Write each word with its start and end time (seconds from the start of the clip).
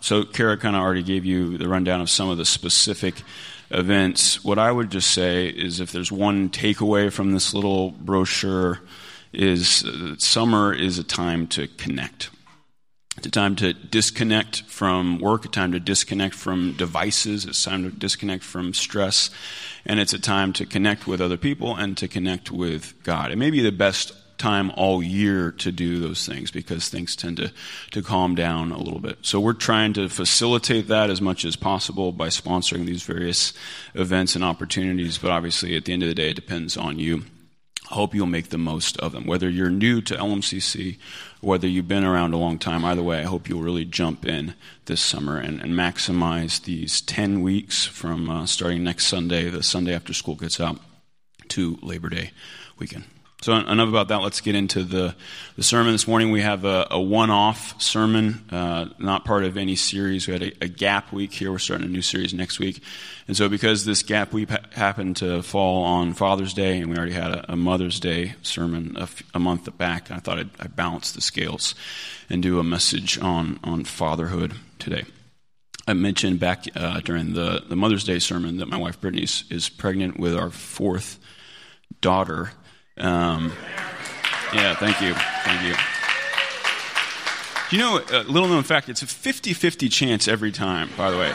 So, 0.00 0.24
Kara 0.24 0.56
kind 0.56 0.76
of 0.76 0.82
already 0.82 1.02
gave 1.02 1.24
you 1.24 1.58
the 1.58 1.68
rundown 1.68 2.00
of 2.00 2.10
some 2.10 2.28
of 2.28 2.38
the 2.38 2.44
specific 2.44 3.22
events. 3.70 4.42
What 4.44 4.58
I 4.58 4.72
would 4.72 4.90
just 4.90 5.10
say 5.10 5.48
is 5.48 5.80
if 5.80 5.92
there's 5.92 6.10
one 6.10 6.50
takeaway 6.50 7.12
from 7.12 7.32
this 7.32 7.54
little 7.54 7.90
brochure, 7.92 8.80
is 9.32 9.84
uh, 9.84 10.16
summer 10.18 10.72
is 10.72 10.98
a 10.98 11.04
time 11.04 11.46
to 11.48 11.68
connect. 11.68 12.30
It's 13.16 13.26
a 13.26 13.30
time 13.30 13.56
to 13.56 13.72
disconnect 13.74 14.62
from 14.62 15.18
work, 15.18 15.44
a 15.44 15.48
time 15.48 15.72
to 15.72 15.80
disconnect 15.80 16.34
from 16.34 16.72
devices, 16.72 17.44
it's 17.44 17.62
time 17.62 17.84
to 17.84 17.96
disconnect 17.96 18.42
from 18.42 18.72
stress, 18.72 19.30
and 19.84 20.00
it's 20.00 20.12
a 20.12 20.18
time 20.18 20.52
to 20.54 20.64
connect 20.64 21.06
with 21.06 21.20
other 21.20 21.36
people 21.36 21.76
and 21.76 21.96
to 21.98 22.08
connect 22.08 22.50
with 22.50 22.94
God. 23.02 23.30
It 23.30 23.36
may 23.36 23.50
be 23.50 23.60
the 23.60 23.72
best 23.72 24.12
time 24.40 24.72
all 24.76 25.02
year 25.02 25.52
to 25.52 25.70
do 25.70 26.00
those 26.00 26.26
things 26.26 26.50
because 26.50 26.88
things 26.88 27.14
tend 27.14 27.36
to, 27.36 27.52
to 27.92 28.02
calm 28.02 28.34
down 28.34 28.72
a 28.72 28.78
little 28.78 28.98
bit. 28.98 29.18
So 29.22 29.38
we're 29.38 29.52
trying 29.52 29.92
to 29.92 30.08
facilitate 30.08 30.88
that 30.88 31.10
as 31.10 31.20
much 31.20 31.44
as 31.44 31.54
possible 31.54 32.10
by 32.10 32.28
sponsoring 32.28 32.86
these 32.86 33.02
various 33.02 33.52
events 33.94 34.34
and 34.34 34.42
opportunities, 34.42 35.18
but 35.18 35.30
obviously 35.30 35.76
at 35.76 35.84
the 35.84 35.92
end 35.92 36.02
of 36.02 36.08
the 36.08 36.14
day, 36.14 36.30
it 36.30 36.36
depends 36.36 36.76
on 36.76 36.98
you. 36.98 37.24
I 37.90 37.94
hope 37.94 38.14
you'll 38.14 38.26
make 38.26 38.50
the 38.50 38.58
most 38.58 38.96
of 38.98 39.12
them. 39.12 39.26
Whether 39.26 39.50
you're 39.50 39.68
new 39.68 40.00
to 40.02 40.14
LMCC, 40.14 40.98
whether 41.40 41.66
you've 41.66 41.88
been 41.88 42.04
around 42.04 42.32
a 42.32 42.38
long 42.38 42.58
time, 42.58 42.84
either 42.84 43.02
way, 43.02 43.20
I 43.20 43.24
hope 43.24 43.48
you'll 43.48 43.62
really 43.62 43.84
jump 43.84 44.24
in 44.24 44.54
this 44.86 45.00
summer 45.00 45.38
and, 45.38 45.60
and 45.60 45.72
maximize 45.72 46.62
these 46.62 47.00
10 47.00 47.42
weeks 47.42 47.86
from 47.86 48.30
uh, 48.30 48.46
starting 48.46 48.84
next 48.84 49.06
Sunday, 49.06 49.50
the 49.50 49.62
Sunday 49.62 49.92
after 49.92 50.14
school 50.14 50.36
gets 50.36 50.60
out, 50.60 50.78
to 51.48 51.78
Labor 51.82 52.08
Day 52.08 52.30
weekend. 52.78 53.04
So 53.42 53.54
enough 53.54 53.88
about 53.88 54.08
that. 54.08 54.18
Let's 54.20 54.42
get 54.42 54.54
into 54.54 54.82
the, 54.82 55.14
the 55.56 55.62
sermon 55.62 55.92
this 55.92 56.06
morning. 56.06 56.30
We 56.30 56.42
have 56.42 56.66
a, 56.66 56.88
a 56.90 57.00
one-off 57.00 57.80
sermon, 57.80 58.44
uh, 58.50 58.90
not 58.98 59.24
part 59.24 59.44
of 59.44 59.56
any 59.56 59.76
series. 59.76 60.26
We 60.26 60.34
had 60.34 60.42
a, 60.42 60.64
a, 60.64 60.68
gap 60.68 61.10
week 61.10 61.32
here. 61.32 61.50
We're 61.50 61.58
starting 61.58 61.86
a 61.86 61.90
new 61.90 62.02
series 62.02 62.34
next 62.34 62.58
week, 62.58 62.82
and 63.26 63.34
so 63.34 63.48
because 63.48 63.86
this 63.86 64.02
gap 64.02 64.34
week 64.34 64.50
ha- 64.50 64.60
happened 64.72 65.16
to 65.18 65.42
fall 65.42 65.84
on 65.84 66.12
Father's 66.12 66.52
Day, 66.52 66.80
and 66.80 66.90
we 66.90 66.98
already 66.98 67.12
had 67.12 67.30
a, 67.30 67.52
a 67.52 67.56
Mother's 67.56 67.98
Day 67.98 68.34
sermon 68.42 68.94
a, 68.98 69.04
f- 69.04 69.22
a 69.32 69.38
month 69.38 69.74
back, 69.78 70.10
I 70.10 70.18
thought 70.18 70.38
I'd, 70.38 70.50
I'd 70.60 70.76
balance 70.76 71.12
the 71.12 71.22
scales 71.22 71.74
and 72.28 72.42
do 72.42 72.58
a 72.58 72.64
message 72.64 73.18
on 73.18 73.58
on 73.64 73.84
fatherhood 73.84 74.52
today. 74.78 75.04
I 75.88 75.94
mentioned 75.94 76.40
back 76.40 76.66
uh, 76.76 77.00
during 77.00 77.32
the, 77.32 77.64
the 77.66 77.74
Mother's 77.74 78.04
Day 78.04 78.18
sermon 78.18 78.58
that 78.58 78.68
my 78.68 78.76
wife 78.76 79.00
Brittany 79.00 79.22
is, 79.22 79.44
is 79.50 79.70
pregnant 79.70 80.20
with 80.20 80.36
our 80.36 80.50
fourth 80.50 81.18
daughter. 82.02 82.52
Um, 83.00 83.52
yeah, 84.54 84.74
thank 84.74 85.00
you. 85.00 85.14
Thank 85.14 85.66
you. 85.66 85.74
You 87.70 87.78
know, 87.78 88.00
a 88.10 88.24
little 88.24 88.48
known 88.48 88.64
fact, 88.64 88.88
it's 88.88 89.02
a 89.02 89.06
50 89.06 89.52
50 89.52 89.88
chance 89.88 90.26
every 90.26 90.50
time, 90.50 90.90
by 90.96 91.10
the 91.10 91.16
way. 91.16 91.32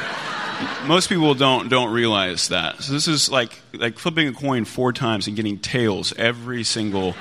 Most 0.86 1.09
people 1.09 1.33
don't, 1.33 1.69
don't 1.69 1.91
realize 1.91 2.49
that. 2.49 2.81
So 2.81 2.93
this 2.93 3.08
is 3.08 3.30
like, 3.30 3.59
like 3.73 3.97
flipping 3.97 4.27
a 4.27 4.33
coin 4.33 4.66
four 4.66 4.93
times 4.93 5.27
and 5.27 5.36
getting 5.36 5.59
tails 5.59 6.13
every 6.17 6.63
single 6.63 7.16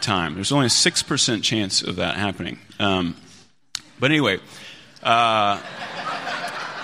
time. 0.00 0.34
There's 0.34 0.52
only 0.52 0.66
a 0.66 0.70
6% 0.70 1.42
chance 1.42 1.82
of 1.82 1.96
that 1.96 2.16
happening. 2.16 2.58
Um, 2.78 3.16
but 4.00 4.10
anyway, 4.10 4.40
uh, 5.02 5.60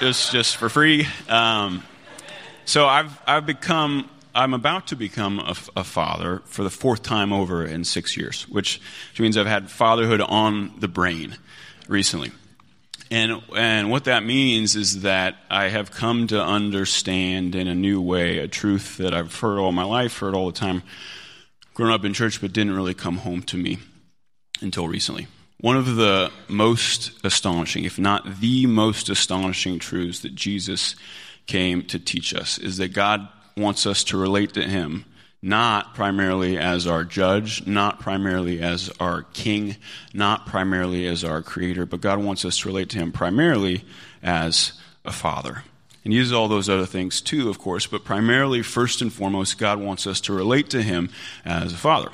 it's 0.00 0.30
just 0.30 0.56
for 0.56 0.68
free. 0.68 1.06
Um, 1.28 1.82
so 2.66 2.86
I've, 2.86 3.18
I've 3.26 3.46
become 3.46 4.08
I'm 4.34 4.54
about 4.54 4.88
to 4.88 4.96
become 4.96 5.38
a, 5.40 5.56
a, 5.76 5.84
father 5.84 6.42
for 6.44 6.62
the 6.62 6.70
fourth 6.70 7.02
time 7.02 7.32
over 7.32 7.64
in 7.64 7.84
six 7.84 8.16
years, 8.16 8.48
which, 8.48 8.80
which 9.10 9.20
means 9.20 9.36
I've 9.36 9.46
had 9.46 9.70
fatherhood 9.70 10.20
on 10.20 10.72
the 10.78 10.88
brain 10.88 11.36
recently. 11.88 12.30
And, 13.10 13.42
and 13.56 13.90
what 13.90 14.04
that 14.04 14.24
means 14.24 14.76
is 14.76 15.02
that 15.02 15.36
I 15.50 15.68
have 15.68 15.90
come 15.90 16.28
to 16.28 16.40
understand 16.40 17.56
in 17.56 17.66
a 17.66 17.74
new 17.74 18.00
way 18.00 18.38
a 18.38 18.46
truth 18.46 18.98
that 18.98 19.12
I've 19.12 19.34
heard 19.34 19.58
all 19.58 19.72
my 19.72 19.82
life, 19.82 20.18
heard 20.18 20.34
all 20.34 20.46
the 20.46 20.58
time, 20.58 20.84
grown 21.74 21.90
up 21.90 22.04
in 22.04 22.14
church, 22.14 22.40
but 22.40 22.52
didn't 22.52 22.76
really 22.76 22.94
come 22.94 23.18
home 23.18 23.42
to 23.44 23.56
me 23.56 23.78
until 24.60 24.86
recently. 24.86 25.26
One 25.58 25.76
of 25.76 25.96
the 25.96 26.30
most 26.48 27.12
astonishing, 27.24 27.84
if 27.84 27.98
not 27.98 28.40
the 28.40 28.66
most 28.66 29.08
astonishing 29.08 29.78
truths 29.78 30.20
that 30.20 30.34
Jesus 30.34 30.94
came 31.46 31.82
to 31.86 31.98
teach 31.98 32.32
us 32.32 32.58
is 32.58 32.76
that 32.76 32.92
God 32.92 33.28
wants 33.60 33.86
us 33.86 34.02
to 34.04 34.16
relate 34.16 34.54
to 34.54 34.62
him 34.62 35.04
not 35.42 35.94
primarily 35.94 36.58
as 36.58 36.86
our 36.86 37.04
judge, 37.04 37.66
not 37.66 37.98
primarily 37.98 38.60
as 38.60 38.90
our 39.00 39.22
king, 39.32 39.76
not 40.12 40.46
primarily 40.46 41.06
as 41.06 41.24
our 41.24 41.40
creator, 41.40 41.86
but 41.86 42.00
God 42.00 42.18
wants 42.18 42.44
us 42.44 42.58
to 42.58 42.68
relate 42.68 42.90
to 42.90 42.98
him 42.98 43.10
primarily 43.10 43.84
as 44.22 44.72
a 45.04 45.12
father. 45.12 45.62
And 46.04 46.12
uses 46.12 46.32
all 46.32 46.48
those 46.48 46.68
other 46.68 46.86
things 46.86 47.20
too, 47.20 47.48
of 47.48 47.58
course, 47.58 47.86
but 47.86 48.04
primarily, 48.04 48.62
first 48.62 49.02
and 49.02 49.12
foremost, 49.12 49.58
God 49.58 49.80
wants 49.80 50.06
us 50.06 50.20
to 50.22 50.32
relate 50.32 50.70
to 50.70 50.82
him 50.82 51.10
as 51.44 51.72
a 51.72 51.76
father. 51.76 52.10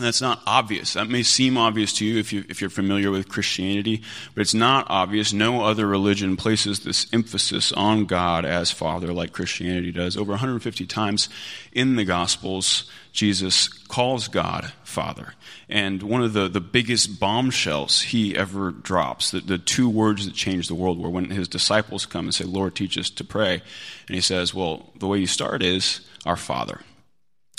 That's 0.00 0.20
not 0.20 0.42
obvious. 0.46 0.94
That 0.94 1.08
may 1.08 1.22
seem 1.22 1.56
obvious 1.56 1.92
to 1.94 2.04
you 2.04 2.18
if, 2.18 2.32
you 2.32 2.44
if 2.48 2.60
you're 2.60 2.70
familiar 2.70 3.10
with 3.10 3.28
Christianity, 3.28 4.02
but 4.34 4.40
it's 4.40 4.54
not 4.54 4.86
obvious. 4.88 5.32
No 5.32 5.62
other 5.62 5.86
religion 5.86 6.36
places 6.36 6.80
this 6.80 7.06
emphasis 7.12 7.72
on 7.72 8.06
God 8.06 8.44
as 8.44 8.70
Father 8.70 9.12
like 9.12 9.32
Christianity 9.32 9.92
does. 9.92 10.16
Over 10.16 10.32
150 10.32 10.86
times 10.86 11.28
in 11.72 11.96
the 11.96 12.04
Gospels, 12.04 12.90
Jesus 13.12 13.68
calls 13.68 14.28
God 14.28 14.72
Father. 14.84 15.34
And 15.68 16.02
one 16.02 16.22
of 16.22 16.32
the, 16.32 16.48
the 16.48 16.60
biggest 16.60 17.20
bombshells 17.20 18.02
he 18.02 18.36
ever 18.36 18.70
drops, 18.70 19.30
the, 19.30 19.40
the 19.40 19.58
two 19.58 19.88
words 19.88 20.26
that 20.26 20.34
change 20.34 20.68
the 20.68 20.74
world, 20.74 20.98
were 20.98 21.10
when 21.10 21.30
his 21.30 21.48
disciples 21.48 22.06
come 22.06 22.26
and 22.26 22.34
say, 22.34 22.44
Lord, 22.44 22.74
teach 22.74 22.98
us 22.98 23.10
to 23.10 23.24
pray. 23.24 23.62
And 24.08 24.14
he 24.14 24.20
says, 24.20 24.54
Well, 24.54 24.90
the 24.98 25.06
way 25.06 25.18
you 25.18 25.26
start 25.26 25.62
is, 25.62 26.00
Our 26.24 26.36
Father. 26.36 26.80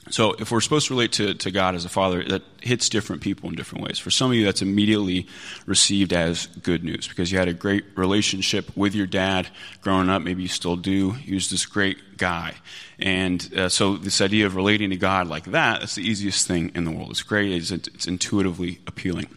So, 0.10 0.34
if 0.34 0.52
we're 0.52 0.62
supposed 0.62 0.88
to 0.88 0.94
relate 0.96 1.12
to, 1.14 1.36
to 1.36 1.52
God 1.52 1.76
as 1.76 1.86
a 1.86 1.90
father, 1.90 2.24
that 2.24 2.42
hits 2.60 2.90
different 2.90 3.22
people 3.22 3.50
in 3.50 3.56
different 3.56 3.84
ways. 3.84 4.00
For 4.00 4.10
some 4.10 4.32
of 4.32 4.36
you, 4.36 4.46
that's 4.46 4.64
immediately 4.64 5.28
received 5.68 6.12
as 6.12 6.48
good 6.48 6.84
news 6.84 7.08
because 7.08 7.32
you 7.32 7.38
had 7.38 7.48
a 7.48 7.54
great 7.54 7.86
relationship 7.96 8.76
with 8.76 8.96
your 8.96 9.06
dad 9.06 9.48
growing 9.82 10.10
up. 10.10 10.24
Maybe 10.24 10.42
you 10.42 10.48
still 10.48 10.76
do. 10.76 11.12
He 11.12 11.36
was 11.36 11.52
this 11.52 11.68
great 11.68 12.18
guy. 12.18 12.56
And 12.98 13.48
uh, 13.56 13.70
so, 13.70 13.96
this 13.96 14.22
idea 14.22 14.48
of 14.48 14.56
relating 14.56 14.90
to 14.90 14.98
God 14.98 15.28
like 15.28 15.46
that, 15.46 15.82
that's 15.82 15.96
the 15.96 16.04
easiest 16.04 16.48
thing 16.48 16.72
in 16.74 16.84
the 16.84 16.92
world. 16.92 17.12
It's 17.12 17.22
great, 17.22 17.52
it's, 17.52 17.70
it's 17.70 18.08
intuitively 18.08 18.80
appealing. 18.88 19.28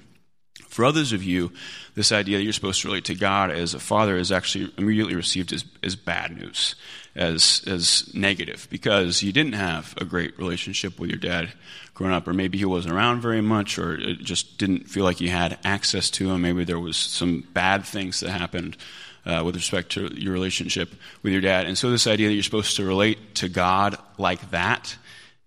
For 0.69 0.85
others 0.85 1.13
of 1.13 1.23
you, 1.23 1.53
this 1.95 2.11
idea 2.11 2.39
that 2.39 2.43
you're 2.43 2.53
supposed 2.55 2.83
to 2.83 2.89
relate 2.89 3.05
to 3.05 3.15
God 3.15 3.51
as 3.51 3.75
a 3.75 3.79
father 3.79 4.17
is 4.17 4.33
actually 4.33 4.73
immediately 4.77 5.15
received 5.15 5.53
as, 5.53 5.65
as 5.83 5.95
bad 5.95 6.37
news 6.37 6.75
as, 7.17 7.63
as 7.67 8.13
negative 8.15 8.67
because 8.71 9.23
you 9.23 9.33
didn't 9.33 9.55
have 9.55 9.95
a 9.99 10.05
great 10.05 10.39
relationship 10.39 10.99
with 10.99 11.11
your 11.11 11.19
dad 11.19 11.53
growing 11.95 12.13
up, 12.13 12.27
or 12.27 12.33
maybe 12.33 12.59
he 12.59 12.65
wasn't 12.65 12.93
around 12.93 13.21
very 13.21 13.41
much, 13.41 13.79
or 13.79 13.95
it 13.95 14.19
just 14.19 14.59
didn't 14.59 14.89
feel 14.89 15.05
like 15.05 15.21
you 15.21 15.31
had 15.31 15.59
access 15.65 16.11
to 16.11 16.31
him. 16.31 16.43
Maybe 16.43 16.65
there 16.65 16.81
was 16.81 16.97
some 16.97 17.47
bad 17.53 17.85
things 17.85 18.21
that 18.21 18.31
happened 18.31 18.77
uh, 19.25 19.43
with 19.45 19.55
respect 19.55 19.93
to 19.93 20.13
your 20.15 20.33
relationship 20.33 20.93
with 21.23 21.33
your 21.33 21.41
dad. 21.41 21.67
And 21.67 21.79
so, 21.79 21.91
this 21.91 22.07
idea 22.07 22.29
that 22.29 22.35
you're 22.35 22.43
supposed 22.43 22.77
to 22.77 22.85
relate 22.85 23.37
to 23.37 23.49
God 23.49 23.97
like 24.19 24.51
that, 24.51 24.97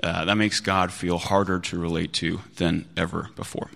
uh, 0.02 0.26
that 0.26 0.36
makes 0.36 0.62
God 0.62 0.92
feel 0.92 1.18
harder 1.18 1.60
to 1.60 1.78
relate 1.78 2.14
to 2.14 2.40
than 2.56 2.88
ever 2.96 3.30
before. 3.36 3.70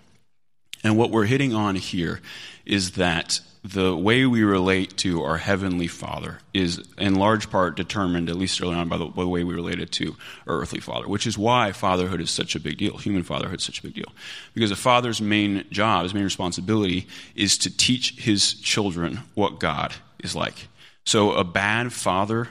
And 0.83 0.97
what 0.97 1.11
we're 1.11 1.25
hitting 1.25 1.53
on 1.53 1.75
here 1.75 2.21
is 2.65 2.91
that 2.91 3.41
the 3.63 3.95
way 3.95 4.25
we 4.25 4.43
relate 4.43 4.97
to 4.97 5.21
our 5.21 5.37
Heavenly 5.37 5.87
Father 5.87 6.39
is 6.51 6.83
in 6.97 7.15
large 7.15 7.51
part 7.51 7.77
determined, 7.77 8.27
at 8.27 8.35
least 8.35 8.59
early 8.59 8.73
on, 8.73 8.89
by 8.89 8.97
the, 8.97 9.05
by 9.05 9.21
the, 9.21 9.27
way 9.27 9.43
we 9.43 9.53
relate 9.53 9.79
it 9.79 9.91
to 9.93 10.15
our 10.47 10.59
earthly 10.59 10.79
father, 10.79 11.07
which 11.07 11.27
is 11.27 11.37
why 11.37 11.71
fatherhood 11.71 12.21
is 12.21 12.31
such 12.31 12.55
a 12.55 12.59
big 12.59 12.77
deal. 12.79 12.97
Human 12.97 13.21
fatherhood 13.21 13.59
is 13.59 13.65
such 13.65 13.79
a 13.79 13.83
big 13.83 13.93
deal. 13.93 14.11
Because 14.55 14.71
a 14.71 14.75
father's 14.75 15.21
main 15.21 15.65
job, 15.69 16.03
his 16.03 16.13
main 16.13 16.23
responsibility, 16.23 17.07
is 17.35 17.57
to 17.59 17.75
teach 17.75 18.19
his 18.19 18.55
children 18.55 19.19
what 19.35 19.59
God 19.59 19.93
is 20.23 20.35
like. 20.35 20.67
So 21.05 21.33
a 21.33 21.43
bad 21.43 21.93
father 21.93 22.49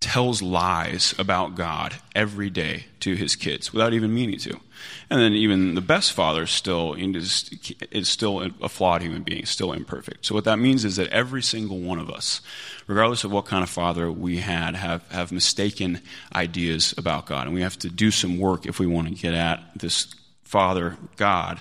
tells 0.00 0.42
lies 0.42 1.14
about 1.18 1.54
God 1.54 1.94
every 2.14 2.50
day 2.50 2.86
to 3.00 3.14
his 3.14 3.36
kids 3.36 3.72
without 3.72 3.94
even 3.94 4.14
meaning 4.14 4.38
to. 4.40 4.60
And 5.08 5.20
then 5.20 5.32
even 5.32 5.74
the 5.74 5.80
best 5.80 6.12
father 6.12 6.46
still 6.46 6.94
is, 6.94 7.50
is 7.90 8.08
still 8.08 8.50
a 8.60 8.68
flawed 8.68 9.02
human 9.02 9.22
being, 9.22 9.44
still 9.44 9.72
imperfect. 9.72 10.26
So 10.26 10.34
what 10.34 10.44
that 10.44 10.58
means 10.58 10.84
is 10.84 10.96
that 10.96 11.08
every 11.08 11.42
single 11.42 11.80
one 11.80 11.98
of 11.98 12.10
us, 12.10 12.40
regardless 12.86 13.24
of 13.24 13.32
what 13.32 13.46
kind 13.46 13.62
of 13.62 13.70
father 13.70 14.10
we 14.10 14.38
had, 14.38 14.74
have, 14.76 15.06
have 15.10 15.32
mistaken 15.32 16.00
ideas 16.34 16.94
about 16.96 17.26
God. 17.26 17.46
And 17.46 17.54
we 17.54 17.62
have 17.62 17.78
to 17.80 17.88
do 17.88 18.10
some 18.10 18.38
work 18.38 18.66
if 18.66 18.78
we 18.78 18.86
want 18.86 19.08
to 19.08 19.14
get 19.14 19.34
at 19.34 19.60
this 19.76 20.14
Father, 20.50 20.96
God, 21.16 21.58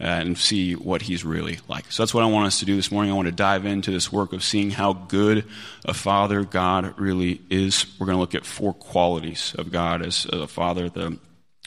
uh, 0.00 0.04
and 0.04 0.36
see 0.36 0.74
what 0.74 1.02
he's 1.02 1.24
really 1.24 1.60
like. 1.68 1.92
So 1.92 2.02
that's 2.02 2.12
what 2.12 2.24
I 2.24 2.26
want 2.26 2.48
us 2.48 2.58
to 2.58 2.64
do 2.64 2.74
this 2.74 2.90
morning. 2.90 3.12
I 3.12 3.14
want 3.14 3.26
to 3.26 3.32
dive 3.32 3.64
into 3.64 3.92
this 3.92 4.10
work 4.10 4.32
of 4.32 4.42
seeing 4.42 4.70
how 4.70 4.94
good 4.94 5.44
a 5.84 5.94
father 5.94 6.42
God 6.42 6.98
really 6.98 7.40
is. 7.50 7.86
We're 8.00 8.06
going 8.06 8.16
to 8.16 8.20
look 8.20 8.34
at 8.34 8.44
four 8.44 8.74
qualities 8.74 9.54
of 9.56 9.70
God 9.70 10.04
as 10.04 10.26
a 10.26 10.48
father. 10.48 10.88
The 10.88 11.18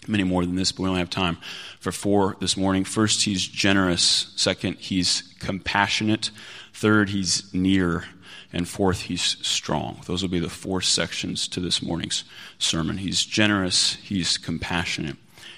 many 0.08 0.24
more 0.24 0.46
than 0.46 0.56
this, 0.56 0.72
but 0.72 0.84
we 0.84 0.90
only 0.90 1.00
have 1.00 1.10
time 1.10 1.38
for 1.80 1.92
four 1.92 2.36
this 2.40 2.56
morning. 2.58 2.84
First, 2.84 3.24
he's 3.24 3.46
generous. 3.48 4.34
Second, 4.36 4.78
he's 4.78 5.24
compassionate. 5.40 6.32
Third, 6.74 7.10
he's 7.10 7.54
near. 7.54 8.06
and 8.54 8.68
fourth, 8.68 9.02
he's 9.02 9.38
strong. 9.46 10.02
Those 10.06 10.22
will 10.22 10.30
be 10.30 10.40
the 10.40 10.50
four 10.50 10.80
sections 10.82 11.48
to 11.50 11.60
this 11.60 11.82
morning's 11.82 12.24
sermon. 12.58 13.00
He's 13.00 13.26
generous, 13.26 13.96
he's 13.96 14.38
compassionate, 14.38 15.18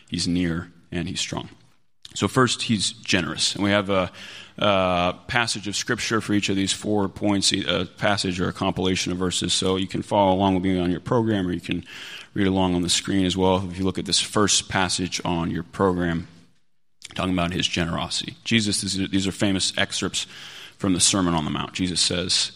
he's 0.09 0.27
near, 0.27 0.71
and 0.91 1.07
he's 1.07 1.19
strong. 1.19 1.49
So, 2.17 2.27
first, 2.27 2.63
he's 2.63 2.93
generous. 2.93 3.53
And 3.53 3.63
we 3.63 3.69
have 3.69 3.91
a, 3.91 4.11
a, 4.57 5.13
passage 5.27 5.67
of 5.67 5.75
scripture 5.75 6.19
for 6.19 6.33
each 6.33 6.49
of 6.49 6.55
these 6.55 6.73
four 6.73 7.07
points, 7.09 7.53
a 7.53 7.85
passage 7.85 8.39
or 8.39 8.49
a 8.49 8.53
compilation 8.53 9.11
of 9.11 9.19
verses. 9.19 9.53
So, 9.53 9.75
you 9.75 9.85
can 9.85 10.01
follow 10.01 10.33
along 10.33 10.55
with 10.55 10.63
me 10.63 10.79
on 10.79 10.89
your 10.89 10.99
program, 10.99 11.45
or 11.45 11.51
you 11.51 11.61
can 11.61 11.85
read 12.33 12.47
along 12.47 12.73
on 12.73 12.81
the 12.81 12.89
screen 12.89 13.23
as 13.23 13.37
well. 13.37 13.69
If 13.69 13.77
you 13.77 13.85
look 13.85 13.99
at 13.99 14.05
this 14.05 14.19
first 14.19 14.67
passage 14.67 15.21
on 15.23 15.51
your 15.51 15.61
program, 15.61 16.27
talking 17.13 17.33
about 17.33 17.53
his 17.53 17.67
generosity. 17.67 18.35
Jesus, 18.43 18.81
these 18.81 19.27
are 19.27 19.31
famous 19.31 19.71
excerpts 19.77 20.25
from 20.79 20.93
the 20.93 20.99
Sermon 20.99 21.35
on 21.35 21.45
the 21.45 21.51
Mount. 21.51 21.73
Jesus 21.73 22.01
says, 22.01 22.51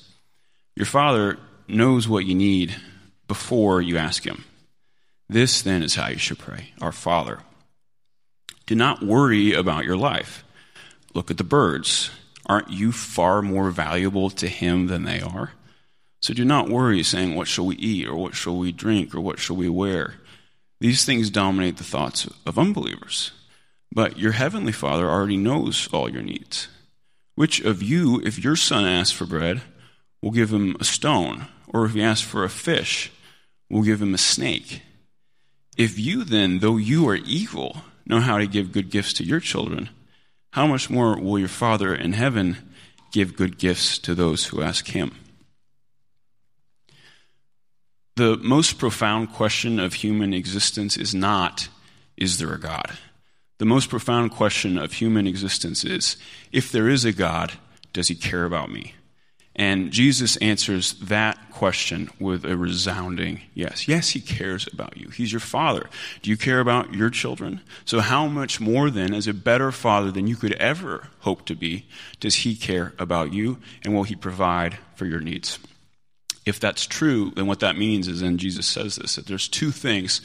Your 0.75 0.88
Father 0.88 1.38
knows 1.68 2.08
what 2.08 2.25
you 2.25 2.34
need 2.34 2.75
before 3.28 3.80
you 3.80 3.98
ask 3.98 4.25
Him. 4.25 4.44
This 5.30 5.62
then 5.62 5.84
is 5.84 5.94
how 5.94 6.08
you 6.08 6.18
should 6.18 6.40
pray 6.40 6.72
Our 6.81 6.92
Father. 6.92 7.42
Do 8.72 8.76
not 8.76 9.04
worry 9.04 9.54
about 9.54 9.84
your 9.84 9.98
life. 9.98 10.46
Look 11.14 11.30
at 11.30 11.38
the 11.38 11.44
birds. 11.44 12.10
Aren't 12.46 12.70
you 12.70 12.94
far 12.94 13.42
more 13.42 13.70
valuable 13.70 14.30
to 14.30 14.48
Him 14.48 14.88
than 14.88 15.04
they 15.04 15.20
are? 15.20 15.52
So 16.22 16.34
do 16.34 16.46
not 16.46 16.70
worry, 16.70 17.04
saying, 17.04 17.36
What 17.36 17.50
shall 17.50 17.66
we 17.66 17.76
eat, 17.76 18.08
or 18.08 18.16
what 18.16 18.34
shall 18.34 18.58
we 18.58 18.72
drink, 18.72 19.14
or 19.14 19.20
what 19.20 19.40
shall 19.40 19.58
we 19.58 19.68
wear? 19.68 20.14
These 20.80 21.04
things 21.04 21.30
dominate 21.30 21.76
the 21.76 21.84
thoughts 21.84 22.30
of 22.46 22.58
unbelievers. 22.58 23.34
But 23.92 24.18
your 24.18 24.32
heavenly 24.32 24.72
Father 24.72 25.10
already 25.10 25.36
knows 25.36 25.90
all 25.92 26.10
your 26.10 26.24
needs. 26.24 26.70
Which 27.36 27.60
of 27.60 27.84
you, 27.84 28.22
if 28.24 28.42
your 28.42 28.56
son 28.56 28.86
asks 28.86 29.12
for 29.12 29.26
bread, 29.26 29.64
will 30.22 30.32
give 30.32 30.54
him 30.54 30.78
a 30.80 30.86
stone? 30.86 31.48
Or 31.68 31.84
if 31.84 31.92
he 31.92 32.02
asks 32.02 32.26
for 32.26 32.46
a 32.46 32.50
fish, 32.50 33.12
will 33.70 33.84
give 33.84 34.02
him 34.02 34.14
a 34.14 34.18
snake? 34.18 34.82
If 35.76 36.00
you 36.00 36.24
then, 36.24 36.60
though 36.60 36.78
you 36.78 37.06
are 37.10 37.16
evil, 37.16 37.84
know 38.06 38.19
how 38.19 38.38
to 38.38 38.48
give 38.48 38.71
good 38.71 38.89
gifts 38.89 39.13
to 39.13 39.24
your 39.24 39.39
children, 39.39 39.89
how 40.51 40.68
much 40.68 40.89
more 40.89 41.19
will 41.19 41.39
your 41.39 41.48
Father 41.48 41.95
in 41.95 42.13
heaven 42.13 42.57
give 43.12 43.36
good 43.36 43.57
gifts 43.57 43.98
to 44.00 44.15
those 44.15 44.45
who 44.45 44.62
ask 44.62 44.88
him? 44.88 45.15
The 48.18 48.38
most 48.38 48.77
profound 48.77 49.31
question 49.31 49.80
of 49.80 49.94
human 49.94 50.33
existence 50.33 50.98
is 50.98 51.15
not, 51.15 51.69
is 52.18 52.38
there 52.38 52.53
a 52.53 52.59
God? 52.59 52.92
The 53.57 53.65
most 53.65 53.89
profound 53.89 54.31
question 54.31 54.77
of 54.77 54.94
human 54.94 55.27
existence 55.27 55.83
is 55.83 56.18
if 56.51 56.71
there 56.71 56.89
is 56.89 57.06
a 57.06 57.13
God, 57.13 57.53
does 57.94 58.09
he 58.09 58.15
care 58.15 58.45
about 58.45 58.71
me? 58.71 58.95
And 59.56 59.92
Jesus 59.92 60.38
answers 60.38 60.94
that 60.94 61.38
question 61.51 62.09
with 62.19 62.45
a 62.45 62.56
resounding 62.56 63.42
yes. 63.53 63.88
Yes, 63.88 64.09
he 64.09 64.21
cares 64.21 64.68
about 64.71 64.95
you. 64.98 65.09
He's 65.09 65.33
your 65.33 65.42
father. 65.42 65.89
Do 66.21 66.30
you 66.30 66.38
care 66.38 66.62
about 66.62 66.94
your 66.94 67.09
children? 67.09 67.62
So, 67.83 68.00
how 68.00 68.27
much 68.27 68.62
more 68.62 68.89
then, 68.89 69.13
as 69.13 69.27
a 69.27 69.33
better 69.33 69.71
father 69.71 70.09
than 70.09 70.25
you 70.25 70.38
could 70.38 70.53
ever 70.53 71.09
hope 71.19 71.45
to 71.48 71.56
be, 71.56 71.86
does 72.19 72.36
he 72.36 72.56
care 72.56 72.94
about 72.98 73.33
you 73.33 73.57
and 73.83 73.94
will 73.94 74.03
he 74.03 74.15
provide 74.15 74.77
for 74.95 75.06
your 75.06 75.19
needs? 75.19 75.59
If 76.45 76.59
that's 76.59 76.88
true, 76.88 77.31
then 77.36 77.45
what 77.45 77.59
that 77.59 77.77
means 77.77 78.07
is, 78.07 78.21
and 78.21 78.39
Jesus 78.39 78.65
says 78.65 78.95
this, 78.95 79.15
that 79.15 79.27
there's 79.27 79.48
two 79.48 79.71
things 79.71 80.21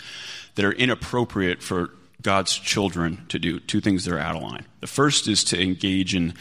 that 0.54 0.64
are 0.64 0.72
inappropriate 0.72 1.62
for 1.62 1.90
God's 2.22 2.56
children 2.56 3.26
to 3.28 3.38
do, 3.38 3.60
two 3.60 3.80
things 3.80 4.04
that 4.04 4.14
are 4.14 4.18
out 4.18 4.36
of 4.36 4.42
line. 4.42 4.64
The 4.80 4.86
first 4.86 5.28
is 5.28 5.44
to 5.44 5.60
engage 5.60 6.14
in 6.14 6.32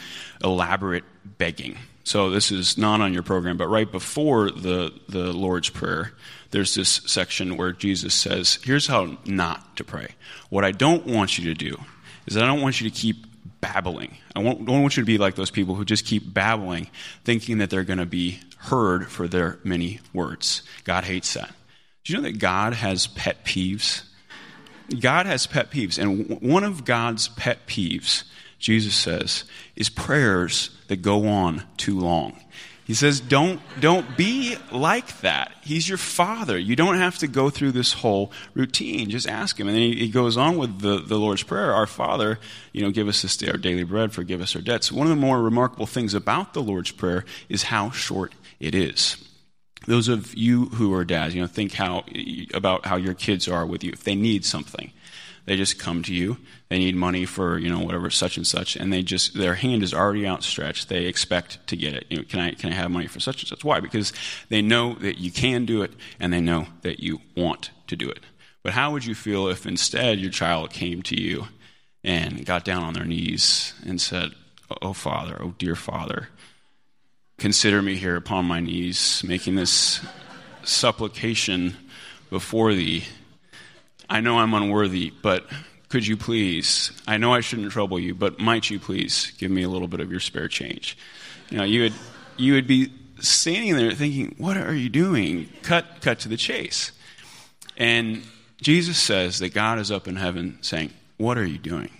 elaborate 0.42 1.04
begging. 1.24 1.76
So 2.06 2.30
this 2.30 2.52
is 2.52 2.78
not 2.78 3.00
on 3.00 3.12
your 3.12 3.24
program, 3.24 3.56
but 3.56 3.66
right 3.66 3.90
before 3.90 4.48
the, 4.48 4.92
the 5.08 5.32
Lord's 5.32 5.70
Prayer, 5.70 6.12
there's 6.52 6.76
this 6.76 6.88
section 6.88 7.56
where 7.56 7.72
Jesus 7.72 8.14
says, 8.14 8.60
Here's 8.62 8.86
how 8.86 9.18
not 9.26 9.76
to 9.78 9.82
pray. 9.82 10.14
What 10.48 10.64
I 10.64 10.70
don't 10.70 11.04
want 11.04 11.36
you 11.36 11.52
to 11.52 11.54
do 11.54 11.76
is 12.26 12.36
I 12.36 12.46
don't 12.46 12.62
want 12.62 12.80
you 12.80 12.88
to 12.88 12.96
keep 12.96 13.26
babbling. 13.60 14.16
I 14.36 14.42
don't 14.44 14.64
want 14.66 14.96
you 14.96 15.02
to 15.02 15.06
be 15.06 15.18
like 15.18 15.34
those 15.34 15.50
people 15.50 15.74
who 15.74 15.84
just 15.84 16.06
keep 16.06 16.32
babbling, 16.32 16.86
thinking 17.24 17.58
that 17.58 17.70
they're 17.70 17.82
going 17.82 17.98
to 17.98 18.06
be 18.06 18.38
heard 18.58 19.10
for 19.10 19.26
their 19.26 19.58
many 19.64 19.98
words. 20.12 20.62
God 20.84 21.02
hates 21.02 21.34
that. 21.34 21.52
Do 22.04 22.12
you 22.12 22.20
know 22.20 22.28
that 22.28 22.38
God 22.38 22.74
has 22.74 23.08
pet 23.08 23.44
peeves? 23.44 24.04
God 25.00 25.26
has 25.26 25.48
pet 25.48 25.72
peeves, 25.72 25.98
and 25.98 26.40
one 26.40 26.62
of 26.62 26.84
God's 26.84 27.26
pet 27.26 27.66
peeves, 27.66 28.22
Jesus 28.66 28.96
says, 28.96 29.44
is 29.76 29.88
prayers 29.88 30.70
that 30.88 30.96
go 30.96 31.28
on 31.28 31.62
too 31.76 32.00
long. 32.00 32.36
He 32.84 32.94
says, 32.94 33.20
don't, 33.20 33.60
don't 33.78 34.16
be 34.16 34.56
like 34.72 35.20
that. 35.20 35.52
He's 35.62 35.88
your 35.88 35.98
father. 35.98 36.58
You 36.58 36.74
don't 36.74 36.96
have 36.96 37.16
to 37.18 37.28
go 37.28 37.48
through 37.48 37.70
this 37.70 37.92
whole 37.92 38.32
routine. 38.54 39.08
Just 39.08 39.28
ask 39.28 39.56
him. 39.60 39.68
And 39.68 39.76
then 39.76 39.82
he, 39.84 39.94
he 39.94 40.08
goes 40.08 40.36
on 40.36 40.58
with 40.58 40.80
the, 40.80 40.98
the 40.98 41.16
Lord's 41.16 41.44
Prayer 41.44 41.72
Our 41.72 41.86
Father, 41.86 42.40
you 42.72 42.82
know, 42.82 42.90
give 42.90 43.06
us 43.06 43.22
this 43.22 43.36
day 43.36 43.52
our 43.52 43.56
daily 43.56 43.84
bread, 43.84 44.12
forgive 44.12 44.40
us 44.40 44.56
our 44.56 44.62
debts. 44.62 44.90
One 44.90 45.06
of 45.06 45.10
the 45.10 45.14
more 45.14 45.40
remarkable 45.40 45.86
things 45.86 46.12
about 46.12 46.52
the 46.52 46.62
Lord's 46.62 46.90
Prayer 46.90 47.24
is 47.48 47.62
how 47.62 47.90
short 47.90 48.32
it 48.58 48.74
is 48.74 49.16
those 49.86 50.08
of 50.08 50.34
you 50.34 50.66
who 50.66 50.92
are 50.94 51.04
dads, 51.04 51.34
you 51.34 51.40
know, 51.40 51.46
think 51.46 51.72
how 51.72 52.04
about 52.52 52.86
how 52.86 52.96
your 52.96 53.14
kids 53.14 53.46
are 53.46 53.64
with 53.64 53.84
you. 53.84 53.92
If 53.92 54.02
they 54.02 54.16
need 54.16 54.44
something, 54.44 54.90
they 55.46 55.56
just 55.56 55.78
come 55.78 56.02
to 56.02 56.12
you. 56.12 56.36
They 56.68 56.78
need 56.78 56.96
money 56.96 57.24
for 57.24 57.58
you 57.58 57.70
know 57.70 57.80
whatever 57.80 58.10
such 58.10 58.36
and 58.36 58.46
such, 58.46 58.76
and 58.76 58.92
they 58.92 59.02
just 59.02 59.34
their 59.34 59.54
hand 59.54 59.82
is 59.82 59.94
already 59.94 60.26
outstretched. 60.26 60.88
They 60.88 61.06
expect 61.06 61.64
to 61.68 61.76
get 61.76 61.94
it. 61.94 62.06
You 62.10 62.18
know, 62.18 62.24
can 62.24 62.40
I 62.40 62.52
can 62.52 62.72
I 62.72 62.74
have 62.74 62.90
money 62.90 63.06
for 63.06 63.20
such 63.20 63.42
and 63.42 63.48
such? 63.48 63.64
Why? 63.64 63.80
Because 63.80 64.12
they 64.48 64.60
know 64.60 64.94
that 64.94 65.18
you 65.18 65.30
can 65.30 65.64
do 65.64 65.82
it, 65.82 65.92
and 66.20 66.32
they 66.32 66.40
know 66.40 66.66
that 66.82 67.00
you 67.00 67.20
want 67.36 67.70
to 67.86 67.96
do 67.96 68.10
it. 68.10 68.20
But 68.62 68.72
how 68.72 68.90
would 68.90 69.04
you 69.04 69.14
feel 69.14 69.48
if 69.48 69.64
instead 69.64 70.18
your 70.18 70.30
child 70.30 70.70
came 70.70 71.00
to 71.02 71.20
you 71.20 71.46
and 72.02 72.44
got 72.44 72.64
down 72.64 72.82
on 72.82 72.94
their 72.94 73.04
knees 73.04 73.74
and 73.86 74.00
said, 74.00 74.32
"Oh 74.82 74.92
Father, 74.92 75.38
oh 75.40 75.54
dear 75.58 75.76
Father." 75.76 76.28
Consider 77.38 77.82
me 77.82 77.96
here 77.96 78.16
upon 78.16 78.46
my 78.46 78.60
knees, 78.60 79.22
making 79.22 79.56
this 79.56 80.00
supplication 80.64 81.76
before 82.30 82.72
thee. 82.72 83.04
I 84.08 84.20
know 84.20 84.38
I'm 84.38 84.54
unworthy, 84.54 85.12
but 85.22 85.46
could 85.88 86.06
you 86.06 86.16
please? 86.16 86.90
I 87.06 87.16
know 87.16 87.32
I 87.32 87.40
shouldn't 87.40 87.72
trouble 87.72 87.98
you, 87.98 88.14
but 88.14 88.38
might 88.38 88.70
you 88.70 88.78
please 88.78 89.32
give 89.38 89.50
me 89.50 89.62
a 89.62 89.68
little 89.68 89.88
bit 89.88 90.00
of 90.00 90.10
your 90.10 90.20
spare 90.20 90.48
change? 90.48 90.98
You 91.50 91.58
know, 91.58 91.64
you 91.64 91.82
would 91.82 91.94
you 92.36 92.54
would 92.54 92.66
be 92.66 92.92
standing 93.20 93.76
there 93.76 93.92
thinking, 93.92 94.34
"What 94.38 94.56
are 94.56 94.74
you 94.74 94.88
doing?" 94.88 95.48
Cut 95.62 96.00
cut 96.00 96.18
to 96.20 96.28
the 96.28 96.36
chase. 96.36 96.92
And 97.76 98.22
Jesus 98.60 98.98
says 98.98 99.38
that 99.38 99.54
God 99.54 99.78
is 99.78 99.90
up 99.90 100.08
in 100.08 100.16
heaven 100.16 100.58
saying, 100.60 100.92
"What 101.18 101.38
are 101.38 101.46
you 101.46 101.58
doing?" 101.58 101.90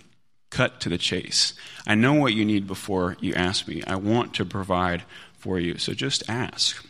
Cut 0.49 0.79
to 0.81 0.89
the 0.89 0.97
chase. 0.97 1.53
I 1.85 1.95
know 1.95 2.13
what 2.13 2.33
you 2.33 2.45
need 2.45 2.67
before 2.67 3.17
you 3.19 3.33
ask 3.33 3.67
me. 3.67 3.83
I 3.85 3.95
want 3.95 4.33
to 4.35 4.45
provide 4.45 5.03
for 5.37 5.59
you. 5.59 5.77
So 5.77 5.93
just 5.93 6.23
ask. 6.29 6.83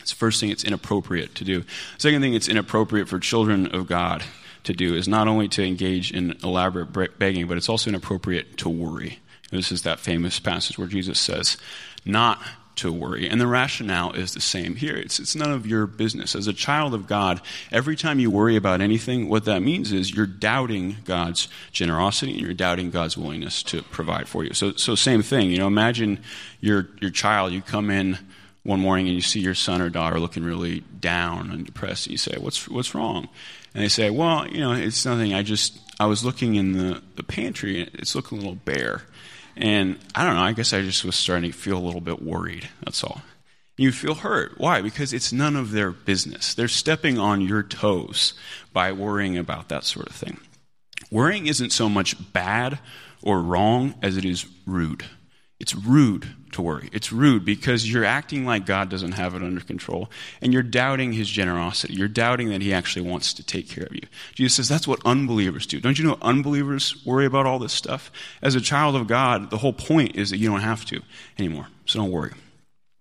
It's 0.00 0.10
the 0.10 0.16
first 0.16 0.40
thing 0.40 0.50
it's 0.50 0.64
inappropriate 0.64 1.34
to 1.36 1.44
do. 1.44 1.64
Second 1.98 2.22
thing 2.22 2.34
it's 2.34 2.48
inappropriate 2.48 3.08
for 3.08 3.18
children 3.18 3.66
of 3.66 3.86
God 3.86 4.22
to 4.66 4.72
do 4.72 4.94
is 4.94 5.08
not 5.08 5.28
only 5.28 5.48
to 5.48 5.64
engage 5.64 6.12
in 6.12 6.36
elaborate 6.42 7.18
begging, 7.18 7.48
but 7.48 7.56
it's 7.56 7.68
also 7.68 7.90
inappropriate 7.90 8.56
to 8.58 8.68
worry. 8.68 9.20
This 9.50 9.72
is 9.72 9.82
that 9.82 10.00
famous 10.00 10.38
passage 10.38 10.78
where 10.78 10.88
Jesus 10.88 11.20
says, 11.20 11.56
not 12.04 12.40
to 12.76 12.92
worry. 12.92 13.28
And 13.28 13.40
the 13.40 13.46
rationale 13.46 14.12
is 14.12 14.34
the 14.34 14.40
same 14.40 14.76
here. 14.76 14.96
It's, 14.96 15.18
it's 15.18 15.34
none 15.34 15.50
of 15.50 15.66
your 15.66 15.86
business. 15.86 16.34
As 16.34 16.46
a 16.46 16.52
child 16.52 16.94
of 16.94 17.06
God, 17.06 17.40
every 17.72 17.96
time 17.96 18.18
you 18.18 18.30
worry 18.30 18.54
about 18.54 18.80
anything, 18.80 19.28
what 19.28 19.46
that 19.46 19.62
means 19.62 19.92
is 19.92 20.14
you're 20.14 20.26
doubting 20.26 20.96
God's 21.04 21.48
generosity 21.72 22.32
and 22.32 22.42
you're 22.42 22.52
doubting 22.52 22.90
God's 22.90 23.16
willingness 23.16 23.62
to 23.64 23.82
provide 23.82 24.28
for 24.28 24.44
you. 24.44 24.52
So, 24.52 24.72
so 24.72 24.94
same 24.94 25.22
thing. 25.22 25.50
You 25.50 25.58
know, 25.58 25.66
imagine 25.66 26.18
your, 26.60 26.88
your 27.00 27.10
child, 27.10 27.52
you 27.52 27.62
come 27.62 27.88
in 27.88 28.18
one 28.62 28.80
morning 28.80 29.06
and 29.06 29.14
you 29.14 29.22
see 29.22 29.40
your 29.40 29.54
son 29.54 29.80
or 29.80 29.88
daughter 29.88 30.20
looking 30.20 30.44
really 30.44 30.80
down 31.00 31.50
and 31.50 31.64
depressed, 31.64 32.06
and 32.06 32.12
you 32.12 32.18
say, 32.18 32.36
What's, 32.38 32.68
what's 32.68 32.94
wrong? 32.94 33.28
And 33.76 33.84
they 33.84 33.88
say, 33.88 34.08
Well, 34.08 34.48
you 34.48 34.60
know, 34.60 34.72
it's 34.72 35.04
nothing. 35.04 35.34
I 35.34 35.42
just, 35.42 35.78
I 36.00 36.06
was 36.06 36.24
looking 36.24 36.54
in 36.54 36.72
the, 36.72 37.02
the 37.16 37.22
pantry 37.22 37.82
and 37.82 37.90
it's 37.92 38.14
looking 38.14 38.38
a 38.38 38.40
little 38.40 38.56
bare. 38.56 39.02
And 39.54 39.98
I 40.14 40.24
don't 40.24 40.34
know, 40.34 40.40
I 40.40 40.52
guess 40.52 40.72
I 40.72 40.80
just 40.80 41.04
was 41.04 41.14
starting 41.14 41.52
to 41.52 41.56
feel 41.56 41.76
a 41.76 41.84
little 41.84 42.00
bit 42.00 42.22
worried. 42.22 42.70
That's 42.82 43.04
all. 43.04 43.20
You 43.76 43.92
feel 43.92 44.14
hurt. 44.14 44.54
Why? 44.56 44.80
Because 44.80 45.12
it's 45.12 45.30
none 45.30 45.56
of 45.56 45.72
their 45.72 45.90
business. 45.90 46.54
They're 46.54 46.68
stepping 46.68 47.18
on 47.18 47.42
your 47.42 47.62
toes 47.62 48.32
by 48.72 48.92
worrying 48.92 49.36
about 49.36 49.68
that 49.68 49.84
sort 49.84 50.08
of 50.08 50.14
thing. 50.14 50.40
Worrying 51.10 51.46
isn't 51.46 51.70
so 51.70 51.90
much 51.90 52.32
bad 52.32 52.78
or 53.20 53.42
wrong 53.42 53.94
as 54.00 54.16
it 54.16 54.24
is 54.24 54.46
rude. 54.64 55.04
It's 55.60 55.74
rude 55.74 56.28
to 56.56 56.62
worry. 56.62 56.88
It's 56.92 57.12
rude 57.12 57.44
because 57.44 57.90
you're 57.90 58.04
acting 58.04 58.44
like 58.44 58.66
God 58.66 58.88
doesn't 58.88 59.12
have 59.12 59.34
it 59.34 59.42
under 59.42 59.60
control 59.60 60.10
and 60.40 60.52
you're 60.52 60.62
doubting 60.62 61.12
his 61.12 61.28
generosity. 61.28 61.94
You're 61.94 62.08
doubting 62.08 62.48
that 62.48 62.62
he 62.62 62.72
actually 62.72 63.08
wants 63.08 63.32
to 63.34 63.42
take 63.42 63.68
care 63.68 63.84
of 63.84 63.94
you. 63.94 64.02
Jesus 64.34 64.56
says 64.56 64.68
that's 64.68 64.88
what 64.88 65.00
unbelievers 65.04 65.66
do. 65.66 65.80
Don't 65.80 65.98
you 65.98 66.04
know 66.04 66.18
unbelievers 66.20 67.04
worry 67.06 67.26
about 67.26 67.46
all 67.46 67.58
this 67.58 67.72
stuff? 67.72 68.10
As 68.42 68.54
a 68.54 68.60
child 68.60 68.96
of 68.96 69.06
God, 69.06 69.50
the 69.50 69.58
whole 69.58 69.72
point 69.72 70.16
is 70.16 70.30
that 70.30 70.38
you 70.38 70.48
don't 70.48 70.60
have 70.60 70.84
to 70.86 71.02
anymore. 71.38 71.68
So 71.84 72.00
don't 72.00 72.10
worry. 72.10 72.32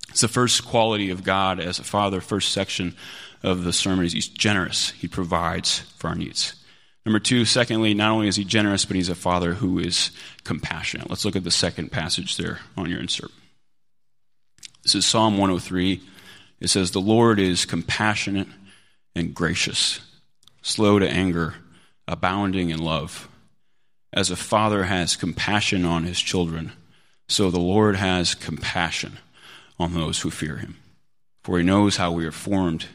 It's 0.09 0.21
the 0.21 0.27
first 0.27 0.65
quality 0.65 1.09
of 1.09 1.23
God 1.23 1.59
as 1.59 1.79
a 1.79 1.83
father, 1.83 2.21
first 2.21 2.51
section 2.51 2.95
of 3.41 3.63
the 3.63 3.73
sermon 3.73 4.05
is 4.05 4.13
he's 4.13 4.27
generous. 4.27 4.91
He 4.91 5.07
provides 5.07 5.79
for 5.97 6.09
our 6.09 6.15
needs. 6.15 6.55
Number 7.05 7.19
two, 7.19 7.45
secondly, 7.45 7.93
not 7.93 8.11
only 8.11 8.27
is 8.27 8.35
he 8.35 8.43
generous, 8.43 8.83
but 8.83 8.95
he's 8.95 9.09
a 9.09 9.15
father 9.15 9.53
who 9.53 9.77
is 9.77 10.09
compassionate. 10.43 11.09
Let's 11.09 11.23
look 11.23 11.35
at 11.35 11.43
the 11.43 11.51
second 11.51 11.91
passage 11.91 12.37
there 12.37 12.59
on 12.75 12.89
your 12.89 12.99
insert. 12.99 13.31
This 14.85 14.93
is 14.93 15.05
Psalm 15.07 15.33
103. 15.39 15.99
It 16.59 16.67
says, 16.69 16.91
The 16.91 17.01
Lord 17.01 17.39
is 17.39 17.65
compassionate 17.65 18.47
and 19.15 19.33
gracious, 19.33 19.99
slow 20.61 20.99
to 20.99 21.09
anger, 21.09 21.55
abounding 22.07 22.69
in 22.69 22.77
love. 22.77 23.27
As 24.13 24.29
a 24.29 24.35
father 24.35 24.83
has 24.83 25.15
compassion 25.15 25.85
on 25.85 26.03
his 26.03 26.21
children, 26.21 26.71
so 27.27 27.49
the 27.49 27.59
Lord 27.59 27.95
has 27.95 28.35
compassion 28.35 29.17
on 29.79 29.95
those 29.95 30.21
who 30.21 30.29
fear 30.29 30.57
him. 30.57 30.77
For 31.43 31.57
he 31.57 31.63
knows 31.63 31.97
how 31.97 32.11
we 32.11 32.23
are 32.27 32.31
formed, 32.31 32.85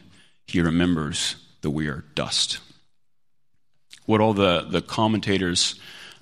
he 0.47 0.61
remembers 0.61 1.35
that 1.61 1.71
we 1.71 1.87
are 1.89 2.05
dust 2.15 2.59
what 4.05 4.19
all 4.21 4.33
the, 4.33 4.65
the 4.69 4.81
commentators 4.81 5.75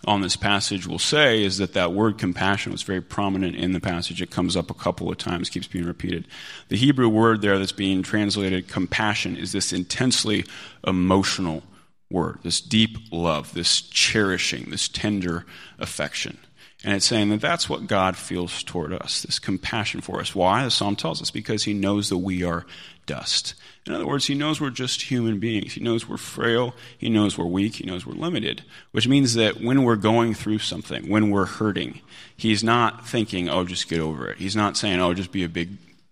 on 0.06 0.22
this 0.22 0.36
passage 0.36 0.88
will 0.88 1.00
say 1.00 1.44
is 1.44 1.58
that 1.58 1.74
that 1.74 1.94
word 1.94 2.18
compassion 2.18 2.72
was 2.72 2.84
very 2.84 3.02
prominent 3.02 3.56
in 3.56 3.74
the 3.74 3.80
passage. 3.80 4.22
It 4.22 4.32
comes 4.32 4.56
up 4.56 4.72
a 4.72 4.76
couple 4.76 5.10
of 5.12 5.18
times, 5.18 5.50
keeps 5.50 5.68
being 5.68 5.86
repeated. 5.86 6.28
The 6.70 6.78
Hebrew 6.78 7.10
word 7.10 7.42
there 7.42 7.60
that's 7.60 7.72
being 7.72 8.02
translated 8.02 8.68
compassion 8.68 9.36
is 9.36 9.52
this 9.52 9.74
intensely 9.74 10.46
emotional 10.86 11.64
word, 12.10 12.40
this 12.44 12.62
deep 12.62 12.98
love, 13.12 13.54
this 13.54 13.82
cherishing, 13.82 14.70
this 14.70 14.88
tender 14.88 15.46
affection. 15.78 16.38
And 16.84 16.96
it's 16.96 17.06
saying 17.06 17.30
that 17.30 17.42
that's 17.42 17.70
what 17.70 17.88
God 17.88 18.16
feels 18.16 18.64
toward 18.64 18.94
us, 18.94 19.24
this 19.24 19.38
compassion 19.38 20.00
for 20.00 20.22
us. 20.22 20.34
Why? 20.34 20.64
The 20.64 20.72
psalm 20.72 20.96
tells 20.96 21.22
us 21.22 21.30
because 21.30 21.66
he 21.66 21.74
knows 21.74 22.08
that 22.10 22.18
we 22.18 22.44
are 22.44 22.66
dust. 23.06 23.54
In 23.86 23.94
other 23.94 24.06
words, 24.06 24.28
he 24.28 24.36
knows 24.36 24.62
we're 24.62 24.70
just 24.70 25.04
human 25.04 25.40
beings. 25.40 25.74
He 25.74 25.82
knows 25.82 26.08
we're 26.08 26.18
frail. 26.18 26.76
He 26.98 27.10
knows 27.10 27.38
we're 27.38 27.46
weak. 27.46 27.76
He 27.76 27.86
knows 27.86 28.06
we're 28.06 28.14
limited, 28.14 28.64
which 28.92 29.08
means 29.08 29.34
that 29.36 29.62
when 29.62 29.84
we're 29.84 29.96
going 29.96 30.34
through 30.34 30.60
something, 30.60 31.10
when 31.10 31.32
we're 31.32 31.46
hurting, 31.46 32.02
he's 32.36 32.64
not 32.64 33.08
thinking, 33.08 33.50
oh, 33.50 33.64
just 33.64 33.90
get 33.90 34.00
over 34.00 34.30
it. 34.30 34.38
He's 34.38 34.56
not 34.56 34.78
saying, 34.78 35.00
oh, 35.00 35.14
just 35.14 35.32
be 35.32 35.44
a 35.44 35.50
big 35.50 35.70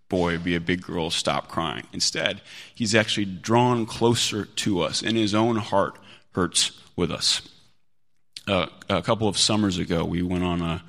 boy, 0.09 0.37
be 0.37 0.55
a 0.55 0.61
big 0.61 0.81
girl, 0.81 1.09
stop 1.09 1.49
crying. 1.49 1.85
Instead, 1.93 2.41
he's 2.73 2.95
actually 2.95 3.25
drawn 3.25 3.85
closer 3.85 4.45
to 4.45 4.81
us, 4.81 5.03
and 5.03 5.17
his 5.17 5.35
own 5.35 5.57
heart 5.57 5.97
hurts 6.33 6.71
with 6.95 7.11
us. 7.11 7.41
Uh, 8.47 8.67
a 8.89 9.01
couple 9.01 9.27
of 9.27 9.37
summers 9.37 9.77
ago, 9.77 10.05
we 10.05 10.21
went 10.21 10.43
on 10.43 10.61
a 10.61 10.83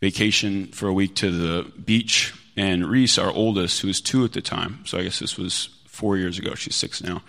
vacation 0.00 0.66
for 0.68 0.88
a 0.88 0.92
week 0.92 1.14
to 1.16 1.30
the 1.30 1.70
beach, 1.78 2.34
and 2.56 2.86
Reese, 2.86 3.18
our 3.18 3.30
oldest, 3.30 3.82
who 3.82 3.88
was 3.88 4.00
two 4.00 4.24
at 4.24 4.32
the 4.32 4.40
time, 4.40 4.80
so 4.86 4.98
I 4.98 5.02
guess 5.02 5.18
this 5.18 5.36
was 5.36 5.68
four 5.90 6.16
years 6.16 6.38
ago. 6.38 6.54
She's 6.54 6.76
six 6.76 7.02
now. 7.02 7.22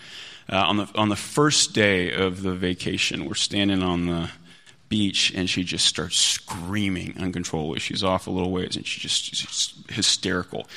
Uh, 0.50 0.58
on 0.58 0.78
the 0.78 0.90
on 0.96 1.10
the 1.10 1.16
first 1.16 1.74
day 1.74 2.12
of 2.12 2.42
the 2.42 2.54
vacation, 2.54 3.26
we're 3.26 3.36
standing 3.36 3.82
on 3.82 4.06
the 4.06 4.30
beach, 4.90 5.32
and 5.36 5.50
she 5.50 5.64
just 5.64 5.86
starts 5.86 6.18
screaming 6.18 7.16
uncontrollably. 7.18 7.80
She's 7.80 8.04
off 8.04 8.28
a 8.28 8.32
little 8.32 8.52
ways, 8.52 8.76
and 8.76 8.86
she 8.86 9.00
just 9.00 9.24
she's 9.36 9.74
hysterical. 9.90 10.68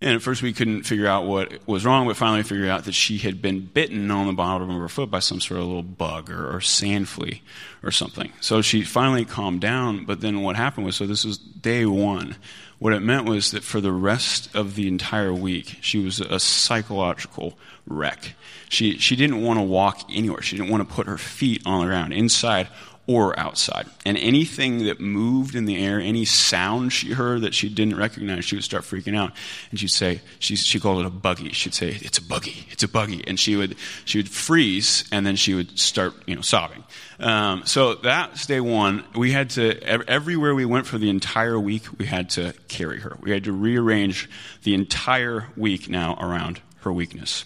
And 0.00 0.16
at 0.16 0.22
first, 0.22 0.42
we 0.42 0.52
couldn't 0.52 0.82
figure 0.82 1.06
out 1.06 1.26
what 1.26 1.66
was 1.68 1.84
wrong, 1.84 2.08
but 2.08 2.16
finally, 2.16 2.42
figured 2.42 2.68
out 2.68 2.84
that 2.86 2.94
she 2.94 3.18
had 3.18 3.40
been 3.40 3.60
bitten 3.60 4.10
on 4.10 4.26
the 4.26 4.32
bottom 4.32 4.68
of 4.68 4.80
her 4.80 4.88
foot 4.88 5.12
by 5.12 5.20
some 5.20 5.40
sort 5.40 5.60
of 5.60 5.66
little 5.66 5.84
bug 5.84 6.28
or, 6.28 6.56
or 6.56 6.60
sand 6.60 7.08
flea 7.08 7.40
or 7.84 7.92
something. 7.92 8.32
So 8.40 8.62
she 8.62 8.82
finally 8.82 9.24
calmed 9.24 9.60
down. 9.60 10.04
But 10.04 10.20
then 10.20 10.42
what 10.42 10.56
happened 10.56 10.86
was 10.86 10.96
so 10.96 11.06
this 11.06 11.24
was 11.24 11.38
day 11.38 11.86
one. 11.86 12.34
What 12.82 12.94
it 12.94 13.00
meant 13.00 13.26
was 13.26 13.52
that 13.52 13.62
for 13.62 13.80
the 13.80 13.92
rest 13.92 14.52
of 14.56 14.74
the 14.74 14.88
entire 14.88 15.32
week, 15.32 15.76
she 15.82 16.00
was 16.00 16.18
a 16.18 16.40
psychological 16.40 17.56
wreck. 17.86 18.34
She, 18.68 18.98
she 18.98 19.14
didn't 19.14 19.40
want 19.40 19.60
to 19.60 19.62
walk 19.62 20.00
anywhere. 20.10 20.42
She 20.42 20.56
didn't 20.56 20.72
want 20.72 20.88
to 20.88 20.92
put 20.92 21.06
her 21.06 21.16
feet 21.16 21.62
on 21.64 21.82
the 21.82 21.86
ground, 21.86 22.12
inside 22.12 22.66
or 23.06 23.38
outside. 23.38 23.86
And 24.06 24.16
anything 24.16 24.84
that 24.84 25.00
moved 25.00 25.56
in 25.56 25.64
the 25.64 25.84
air, 25.84 25.98
any 25.98 26.24
sound 26.24 26.92
she 26.92 27.12
heard 27.12 27.40
that 27.40 27.52
she 27.52 27.68
didn't 27.68 27.96
recognize, 27.96 28.44
she 28.44 28.54
would 28.54 28.64
start 28.64 28.84
freaking 28.84 29.16
out. 29.16 29.32
And 29.70 29.80
she'd 29.80 29.88
say, 29.88 30.20
she, 30.38 30.54
she 30.54 30.78
called 30.78 31.00
it 31.00 31.06
a 31.06 31.10
buggy. 31.10 31.50
She'd 31.50 31.74
say, 31.74 31.98
it's 32.00 32.18
a 32.18 32.22
buggy, 32.22 32.66
it's 32.70 32.84
a 32.84 32.88
buggy. 32.88 33.24
And 33.26 33.40
she 33.40 33.56
would, 33.56 33.76
she 34.04 34.18
would 34.18 34.28
freeze 34.28 35.04
and 35.10 35.26
then 35.26 35.34
she 35.34 35.54
would 35.54 35.78
start, 35.78 36.14
you 36.26 36.36
know, 36.36 36.42
sobbing. 36.42 36.84
Um, 37.18 37.66
so 37.66 37.94
that's 37.94 38.46
day 38.46 38.60
one. 38.60 39.04
We 39.16 39.32
had 39.32 39.50
to, 39.50 39.82
everywhere 39.82 40.54
we 40.54 40.64
went 40.64 40.86
for 40.86 40.98
the 40.98 41.10
entire 41.10 41.58
week, 41.58 41.98
we 41.98 42.06
had 42.06 42.30
to 42.30 42.54
carry 42.68 43.00
her. 43.00 43.16
We 43.20 43.32
had 43.32 43.44
to 43.44 43.52
rearrange 43.52 44.30
the 44.62 44.74
entire 44.74 45.48
week 45.56 45.88
now 45.88 46.16
around 46.20 46.60
her 46.82 46.92
weakness. 46.92 47.44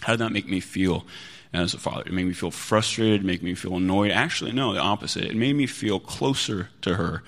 How 0.00 0.12
did 0.12 0.20
that 0.20 0.32
make 0.32 0.48
me 0.48 0.60
feel? 0.60 1.04
As 1.54 1.72
a 1.72 1.78
father. 1.78 2.02
It 2.06 2.12
made 2.12 2.26
me 2.26 2.32
feel 2.32 2.50
frustrated, 2.50 3.20
it 3.20 3.26
made 3.26 3.42
me 3.42 3.54
feel 3.54 3.76
annoyed. 3.76 4.10
Actually, 4.10 4.52
no, 4.52 4.74
the 4.74 4.80
opposite. 4.80 5.24
It 5.24 5.36
made 5.36 5.54
me 5.54 5.66
feel 5.66 6.00
closer 6.00 6.68
to 6.82 6.94
her 6.96 7.22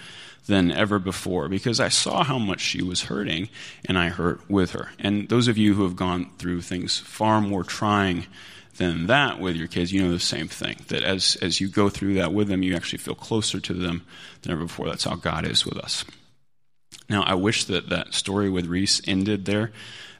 than 0.46 0.70
ever 0.70 0.98
before 0.98 1.48
because 1.48 1.80
I 1.80 1.88
saw 1.88 2.24
how 2.24 2.38
much 2.38 2.60
she 2.60 2.82
was 2.82 3.04
hurting 3.04 3.48
and 3.84 3.98
I 3.98 4.08
hurt 4.08 4.48
with 4.48 4.72
her. 4.72 4.90
And 4.98 5.28
those 5.28 5.48
of 5.48 5.58
you 5.58 5.74
who 5.74 5.84
have 5.84 5.96
gone 5.96 6.30
through 6.38 6.62
things 6.62 6.98
far 6.98 7.40
more 7.40 7.64
trying 7.64 8.26
than 8.76 9.06
that 9.06 9.40
with 9.40 9.56
your 9.56 9.68
kids, 9.68 9.92
you 9.92 10.02
know 10.02 10.12
the 10.12 10.20
same 10.20 10.48
thing. 10.48 10.76
That 10.88 11.02
as, 11.02 11.36
as 11.40 11.60
you 11.60 11.68
go 11.68 11.88
through 11.88 12.14
that 12.14 12.32
with 12.32 12.48
them, 12.48 12.62
you 12.62 12.76
actually 12.76 12.98
feel 12.98 13.14
closer 13.14 13.60
to 13.60 13.74
them 13.74 14.04
than 14.42 14.52
ever 14.52 14.64
before. 14.64 14.86
That's 14.86 15.04
how 15.04 15.16
God 15.16 15.46
is 15.46 15.64
with 15.64 15.78
us. 15.78 16.04
Now, 17.08 17.22
I 17.22 17.34
wish 17.34 17.64
that 17.64 17.88
that 17.90 18.14
story 18.14 18.50
with 18.50 18.66
Reese 18.66 19.00
ended 19.06 19.44
there 19.44 19.72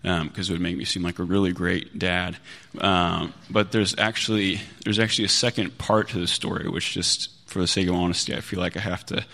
because 0.07 0.21
um, 0.23 0.31
it 0.37 0.51
would 0.51 0.61
make 0.61 0.77
me 0.77 0.85
seem 0.85 1.03
like 1.03 1.19
a 1.19 1.25
really 1.25 1.53
great 1.53 1.99
dad. 1.99 2.37
Um, 2.79 3.35
but 3.51 3.73
there's 3.73 3.99
actually 3.99 4.61
there's 4.85 5.01
actually 5.01 5.25
a 5.25 5.31
second 5.31 5.79
part 5.79 6.11
to 6.11 6.21
the 6.21 6.29
story, 6.29 6.69
which 6.69 6.93
just 6.93 7.31
for 7.47 7.59
the 7.61 7.67
sake 7.67 7.89
of 7.89 7.97
honesty, 7.97 8.33
I 8.33 8.41
feel 8.41 8.61
like 8.61 8.77
I 8.77 8.81
have 8.81 9.05
to 9.07 9.25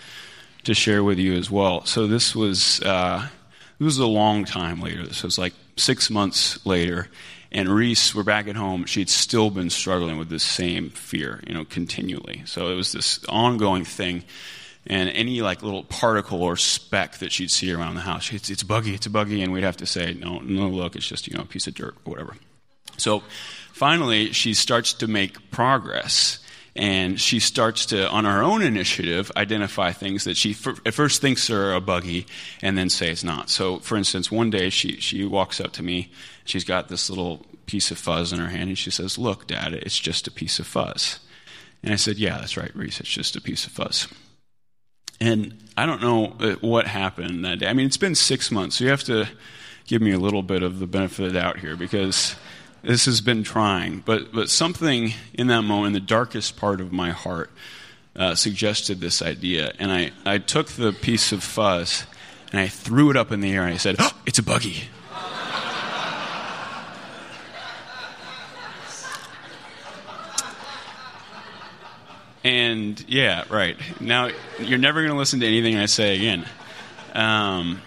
to 0.63 0.73
share 0.73 1.03
with 1.03 1.19
you 1.19 1.35
as 1.35 1.51
well. 1.51 1.85
So 1.85 2.07
this 2.07 2.35
was 2.35 2.81
uh, 2.81 3.27
this 3.77 3.85
was 3.85 3.99
a 3.99 4.07
long 4.07 4.45
time 4.45 4.81
later. 4.81 5.05
This 5.05 5.21
was 5.21 5.37
like 5.37 5.53
six 5.75 6.09
months 6.09 6.65
later. 6.65 7.07
And 7.51 7.69
Reese, 7.69 8.15
we're 8.15 8.23
back 8.23 8.47
at 8.47 8.55
home. 8.55 8.85
She'd 8.85 9.11
still 9.11 9.51
been 9.51 9.69
struggling 9.69 10.17
with 10.17 10.27
this 10.27 10.41
same 10.41 10.89
fear, 10.89 11.39
you 11.45 11.53
know, 11.53 11.65
continually. 11.65 12.41
So 12.45 12.71
it 12.71 12.75
was 12.75 12.93
this 12.93 13.23
ongoing 13.29 13.85
thing 13.85 14.23
and 14.87 15.09
any 15.09 15.41
like 15.41 15.63
little 15.63 15.83
particle 15.83 16.43
or 16.43 16.57
speck 16.57 17.17
that 17.19 17.31
she'd 17.31 17.51
see 17.51 17.71
around 17.71 17.95
the 17.95 18.01
house, 18.01 18.31
it's, 18.33 18.49
it's 18.49 18.63
buggy, 18.63 18.93
it's 18.93 19.05
a 19.05 19.09
buggy, 19.09 19.41
and 19.41 19.53
we'd 19.53 19.63
have 19.63 19.77
to 19.77 19.85
say, 19.85 20.13
no, 20.13 20.39
no, 20.39 20.67
look, 20.67 20.95
it's 20.95 21.07
just 21.07 21.27
you 21.27 21.35
know 21.35 21.43
a 21.43 21.47
piece 21.47 21.67
of 21.67 21.73
dirt 21.73 21.95
or 22.05 22.11
whatever. 22.11 22.35
So 22.97 23.23
finally, 23.71 24.31
she 24.33 24.53
starts 24.53 24.93
to 24.93 25.07
make 25.07 25.51
progress. 25.51 26.39
And 26.75 27.21
she 27.21 27.39
starts 27.39 27.85
to, 27.87 28.09
on 28.09 28.25
her 28.25 28.41
own 28.41 28.63
initiative, 28.63 29.31
identify 29.37 29.91
things 29.91 30.23
that 30.23 30.35
she 30.35 30.57
at 30.87 30.95
first 30.95 31.21
thinks 31.21 31.51
are 31.51 31.71
a 31.71 31.79
buggy 31.79 32.25
and 32.63 32.75
then 32.75 32.89
say 32.89 33.11
it's 33.11 33.23
not. 33.23 33.51
So, 33.51 33.77
for 33.77 33.95
instance, 33.95 34.31
one 34.31 34.49
day 34.49 34.71
she, 34.71 34.99
she 34.99 35.23
walks 35.23 35.61
up 35.61 35.73
to 35.73 35.83
me. 35.83 36.11
She's 36.45 36.63
got 36.63 36.87
this 36.87 37.11
little 37.11 37.45
piece 37.67 37.91
of 37.91 37.99
fuzz 37.99 38.33
in 38.33 38.39
her 38.39 38.47
hand 38.47 38.69
and 38.69 38.77
she 38.77 38.89
says, 38.89 39.19
Look, 39.19 39.45
Dad, 39.45 39.73
it's 39.73 39.99
just 39.99 40.27
a 40.27 40.31
piece 40.31 40.57
of 40.57 40.65
fuzz. 40.65 41.19
And 41.83 41.93
I 41.93 41.95
said, 41.95 42.17
Yeah, 42.17 42.39
that's 42.39 42.57
right, 42.57 42.75
Reese, 42.75 42.99
it's 42.99 43.09
just 43.09 43.35
a 43.35 43.41
piece 43.41 43.67
of 43.67 43.71
fuzz. 43.71 44.07
And 45.23 45.53
I 45.77 45.85
don't 45.85 46.01
know 46.01 46.35
uh, 46.41 46.55
what 46.59 46.85
happened 46.85 47.45
that 47.45 47.59
day. 47.59 47.67
I 47.67 47.73
mean, 47.73 47.85
it's 47.85 47.95
been 47.95 48.13
six 48.13 48.51
months, 48.51 48.75
so 48.75 48.83
you 48.83 48.89
have 48.89 49.05
to 49.05 49.29
give 49.87 50.01
me 50.01 50.11
a 50.11 50.19
little 50.19 50.43
bit 50.43 50.63
of 50.63 50.79
the 50.79 50.85
benefit 50.85 51.27
of 51.27 51.31
the 51.31 51.39
doubt 51.39 51.59
here 51.59 51.77
because 51.77 52.35
this 52.81 53.05
has 53.05 53.21
been 53.21 53.41
trying. 53.41 53.99
But, 53.99 54.33
but 54.33 54.49
something 54.49 55.13
in 55.33 55.47
that 55.47 55.61
moment, 55.61 55.87
in 55.87 55.93
the 55.93 56.05
darkest 56.05 56.57
part 56.57 56.81
of 56.81 56.91
my 56.91 57.11
heart, 57.11 57.51
uh, 58.17 58.35
suggested 58.35 58.99
this 58.99 59.21
idea. 59.21 59.71
And 59.79 59.93
I, 59.93 60.11
I 60.25 60.39
took 60.39 60.67
the 60.67 60.91
piece 60.91 61.31
of 61.31 61.41
fuzz 61.41 62.05
and 62.51 62.59
I 62.59 62.67
threw 62.67 63.09
it 63.09 63.15
up 63.15 63.31
in 63.31 63.39
the 63.39 63.53
air 63.53 63.63
and 63.63 63.73
I 63.73 63.77
said, 63.77 63.95
oh, 63.99 64.11
It's 64.25 64.39
a 64.39 64.43
buggy. 64.43 64.89
And 72.43 73.03
yeah, 73.07 73.45
right. 73.49 73.77
Now, 74.01 74.29
you're 74.59 74.77
never 74.77 75.01
going 75.01 75.11
to 75.11 75.17
listen 75.17 75.39
to 75.39 75.47
anything 75.47 75.77
I 75.77 75.85
say 75.85 76.17
again. 76.17 76.45
Um, 77.13 77.81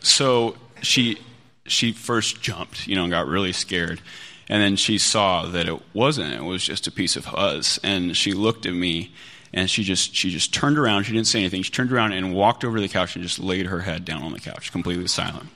so 0.00 0.56
she, 0.82 1.18
she 1.66 1.92
first 1.92 2.40
jumped, 2.42 2.86
you 2.86 2.96
know, 2.96 3.04
and 3.04 3.10
got 3.10 3.26
really 3.26 3.52
scared. 3.52 4.00
And 4.48 4.60
then 4.62 4.76
she 4.76 4.98
saw 4.98 5.46
that 5.46 5.68
it 5.68 5.80
wasn't, 5.94 6.34
it 6.34 6.42
was 6.42 6.64
just 6.64 6.86
a 6.86 6.90
piece 6.90 7.16
of 7.16 7.24
fuzz. 7.24 7.78
And 7.82 8.16
she 8.16 8.32
looked 8.32 8.66
at 8.66 8.74
me 8.74 9.14
and 9.52 9.70
she 9.70 9.84
just, 9.84 10.14
she 10.14 10.30
just 10.30 10.52
turned 10.52 10.76
around. 10.76 11.04
She 11.04 11.12
didn't 11.12 11.28
say 11.28 11.38
anything. 11.38 11.62
She 11.62 11.70
turned 11.70 11.92
around 11.92 12.12
and 12.12 12.34
walked 12.34 12.64
over 12.64 12.76
to 12.76 12.82
the 12.82 12.88
couch 12.88 13.14
and 13.14 13.22
just 13.22 13.38
laid 13.38 13.66
her 13.66 13.80
head 13.80 14.04
down 14.04 14.22
on 14.22 14.32
the 14.32 14.40
couch, 14.40 14.72
completely 14.72 15.06
silent. 15.06 15.48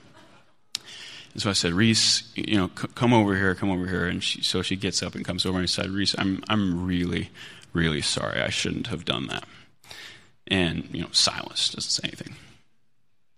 And 1.34 1.42
so 1.42 1.50
I 1.50 1.52
said, 1.52 1.72
Reese, 1.72 2.32
you 2.34 2.56
know, 2.56 2.70
c- 2.80 2.88
come 2.94 3.12
over 3.12 3.36
here, 3.36 3.54
come 3.54 3.70
over 3.70 3.86
here. 3.86 4.06
And 4.06 4.22
she, 4.22 4.42
so 4.42 4.62
she 4.62 4.76
gets 4.76 5.02
up 5.02 5.14
and 5.14 5.24
comes 5.24 5.44
over 5.44 5.58
and 5.58 5.64
I 5.64 5.66
said, 5.66 5.90
Reese, 5.90 6.14
I'm, 6.16 6.42
I'm 6.48 6.86
really, 6.86 7.30
really 7.78 8.02
sorry. 8.02 8.40
I 8.40 8.50
shouldn't 8.50 8.88
have 8.88 9.04
done 9.04 9.28
that. 9.28 9.44
And, 10.46 10.88
you 10.92 11.02
know, 11.02 11.08
silence, 11.12 11.70
doesn't 11.70 11.90
say 11.90 12.02
anything. 12.04 12.34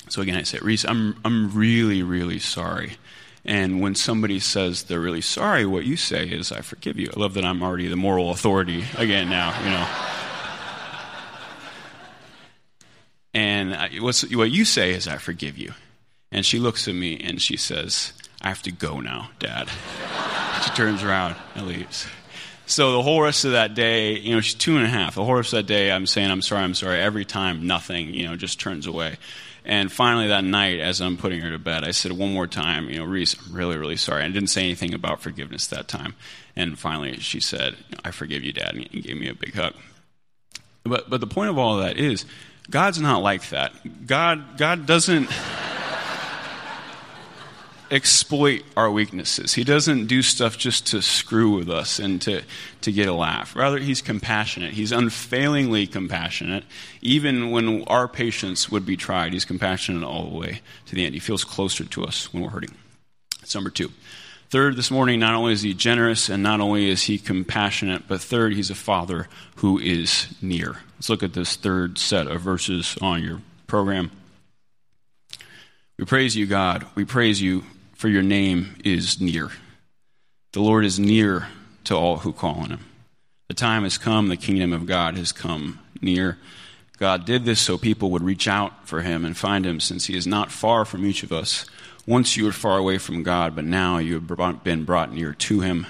So 0.09 0.23
again, 0.23 0.37
I 0.37 0.43
say, 0.43 0.59
Reese, 0.63 0.85
I'm, 0.85 1.21
I'm 1.25 1.53
really, 1.53 2.03
really 2.03 2.39
sorry. 2.39 2.97
And 3.45 3.81
when 3.81 3.95
somebody 3.95 4.39
says 4.39 4.85
they're 4.85 5.01
really 5.01 5.21
sorry, 5.21 5.65
what 5.65 5.85
you 5.85 5.97
say 5.97 6.27
is, 6.27 6.53
I 6.53 6.61
forgive 6.61 6.99
you. 6.99 7.11
I 7.15 7.19
love 7.19 7.35
that 7.35 7.45
I'm 7.45 7.63
already 7.63 7.89
the 7.89 7.97
moral 7.97 8.31
authority 8.31 8.85
again 8.97 9.31
now, 9.31 9.59
you 9.63 9.71
know. 9.71 9.89
and 13.35 13.75
I, 13.75 13.89
what 14.01 14.51
you 14.51 14.65
say 14.65 14.93
is, 14.93 15.09
I 15.09 15.17
forgive 15.17 15.57
you. 15.57 15.73
And 16.33 16.45
she 16.47 16.59
looks 16.59 16.87
at 16.87 16.95
me 16.95 17.19
and 17.19 17.41
she 17.41 17.57
says, 17.57 18.13
I 18.43 18.49
have 18.49 18.63
to 18.63 18.73
go 18.73 19.01
now, 19.01 19.31
Dad. 19.39 19.69
she 20.65 20.71
turns 20.71 21.03
around 21.03 21.37
and 21.55 21.67
leaves. 21.67 22.07
So 22.71 22.93
the 22.93 23.03
whole 23.03 23.21
rest 23.21 23.45
of 23.45 23.53
that 23.53 23.75
day, 23.75 24.17
you 24.17 24.33
know, 24.33 24.41
she's 24.41 24.55
two 24.55 24.77
and 24.77 24.87
a 24.87 24.89
half. 24.89 25.17
The 25.17 25.25
whole 25.25 25.35
rest 25.35 25.53
of 25.53 25.57
that 25.59 25.67
day, 25.67 25.91
I'm 25.91 26.07
saying, 26.07 26.31
I'm 26.31 26.41
sorry, 26.41 26.63
I'm 26.63 26.75
sorry. 26.75 27.01
Every 27.01 27.25
time, 27.25 27.67
nothing, 27.67 28.15
you 28.15 28.29
know, 28.29 28.37
just 28.37 28.61
turns 28.61 28.87
away. 28.87 29.17
And 29.65 29.91
finally, 29.91 30.29
that 30.29 30.45
night, 30.45 30.79
as 30.79 31.01
I'm 31.01 31.17
putting 31.17 31.41
her 31.41 31.51
to 31.51 31.59
bed, 31.59 31.83
I 31.83 31.91
said 31.91 32.13
one 32.13 32.33
more 32.33 32.47
time, 32.47 32.89
you 32.89 32.99
know, 32.99 33.05
Reese, 33.05 33.35
I'm 33.45 33.55
really, 33.55 33.77
really 33.77 33.97
sorry. 33.97 34.23
I 34.23 34.29
didn't 34.29 34.51
say 34.51 34.63
anything 34.63 34.95
about 34.95 35.21
forgiveness 35.21 35.67
that 35.67 35.89
time. 35.89 36.15
And 36.55 36.79
finally, 36.79 37.19
she 37.19 37.41
said, 37.41 37.77
I 38.05 38.13
forgive 38.13 38.45
you, 38.45 38.53
Dad, 38.53 38.77
and 38.77 39.03
gave 39.03 39.19
me 39.19 39.29
a 39.29 39.35
big 39.35 39.55
hug. 39.55 39.75
But, 40.85 41.11
but 41.11 41.21
the 41.21 41.27
point 41.27 41.51
of 41.51 41.59
all 41.59 41.77
of 41.77 41.85
that 41.85 41.99
is, 41.99 42.25
God's 42.71 43.01
not 43.01 43.21
like 43.21 43.49
that. 43.49 44.07
God, 44.07 44.57
God 44.57 44.87
doesn't 44.87 45.29
exploit 47.91 48.63
our 48.77 48.91
weaknesses. 48.91 49.55
He 49.55 49.65
doesn't 49.65 50.07
do 50.07 50.23
stuff 50.23 50.57
just 50.57 50.87
to 50.89 51.03
screw 51.03 51.57
with 51.57 51.69
us 51.69 51.99
and 51.99 52.23
to, 52.23 52.43
to 52.83 52.93
get 52.93 53.09
a 53.09 53.13
laugh. 53.13 53.57
Rather, 53.57 53.79
he's 53.79 54.01
compassionate. 54.01 54.73
He's 54.75 54.93
unfailingly 54.93 55.87
compassionate. 55.87 56.65
Even 57.03 57.51
when 57.51 57.85
our 57.85 58.07
patience 58.07 58.71
would 58.71 58.87
be 58.87 58.97
tried, 58.97 59.33
he's 59.33 59.45
compassionate 59.45 60.05
all 60.05 60.31
the 60.31 60.39
way 60.39 60.61
to 60.87 60.95
the 60.95 61.05
end. 61.05 61.15
He 61.15 61.21
feels 61.21 61.45
closer 61.45 61.85
to 61.85 62.05
us 62.05 62.33
when 62.33 62.43
we're 62.43 62.51
hurting. 62.51 62.75
That's 63.41 63.55
number 63.55 63.71
two. 63.71 63.91
Third, 64.51 64.75
this 64.77 64.91
morning, 64.91 65.21
not 65.21 65.35
only 65.35 65.53
is 65.53 65.63
he 65.63 65.75
generous 65.75 66.29
and 66.29 66.43
not 66.43 66.61
only 66.61 66.91
is 66.91 67.05
he 67.05 67.19
compassionate, 67.19 68.09
but 68.09 68.21
third, 68.21 68.53
he's 68.53 68.71
a 68.71 68.75
father 68.75 69.29
who 69.57 69.79
is 69.79 70.27
near. 70.43 70.79
Let's 70.97 71.09
look 71.09 71.23
at 71.23 71.35
this 71.35 71.55
third 71.55 71.99
set 71.99 72.27
of 72.27 72.41
verses 72.41 72.99
on 73.01 73.23
your 73.23 73.43
program. 73.69 74.11
We 75.99 76.05
praise 76.05 76.35
you, 76.35 76.47
God. 76.47 76.85
We 76.95 77.05
praise 77.05 77.41
you 77.41 77.63
for 78.01 78.09
your 78.09 78.23
name 78.23 78.77
is 78.83 79.21
near. 79.21 79.51
The 80.53 80.63
Lord 80.63 80.87
is 80.87 80.99
near 80.99 81.49
to 81.85 81.95
all 81.95 82.17
who 82.17 82.33
call 82.33 82.55
on 82.55 82.71
him. 82.71 82.87
The 83.49 83.53
time 83.55 83.83
has 83.83 83.99
come, 83.99 84.29
the 84.29 84.39
kingdom 84.39 84.73
of 84.73 84.87
God 84.87 85.19
has 85.19 85.33
come 85.33 85.81
near. 86.01 86.39
God 86.97 87.27
did 87.27 87.45
this 87.45 87.61
so 87.61 87.77
people 87.77 88.11
would 88.11 88.23
reach 88.23 88.49
out 88.49 88.89
for 88.89 89.03
him 89.03 89.23
and 89.27 89.37
find 89.37 89.67
him, 89.67 89.81
since 89.81 90.07
he 90.07 90.17
is 90.17 90.27
not 90.27 90.51
far 90.51 90.87
from 90.87 91.05
each 91.05 91.23
of 91.23 91.31
us. 91.31 91.67
Once 92.07 92.39
you 92.39 92.47
were 92.47 92.53
far 92.53 92.79
away 92.79 92.97
from 92.97 93.23
God, 93.23 93.55
but 93.55 93.67
now 93.67 93.99
you 93.99 94.15
have 94.15 94.65
been 94.65 94.85
brought 94.85 95.13
near 95.13 95.35
to 95.35 95.61
him. 95.61 95.87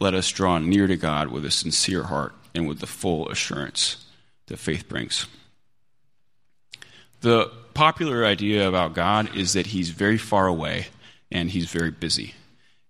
Let 0.00 0.14
us 0.14 0.28
draw 0.32 0.58
near 0.58 0.88
to 0.88 0.96
God 0.96 1.28
with 1.28 1.44
a 1.44 1.52
sincere 1.52 2.02
heart 2.02 2.34
and 2.56 2.66
with 2.66 2.80
the 2.80 2.88
full 2.88 3.28
assurance 3.28 4.04
that 4.48 4.56
faith 4.56 4.88
brings. 4.88 5.28
The 7.20 7.52
popular 7.72 8.24
idea 8.24 8.66
about 8.66 8.94
God 8.94 9.36
is 9.36 9.52
that 9.52 9.68
he's 9.68 9.90
very 9.90 10.18
far 10.18 10.48
away 10.48 10.88
and 11.30 11.50
he's 11.50 11.70
very 11.70 11.90
busy. 11.90 12.34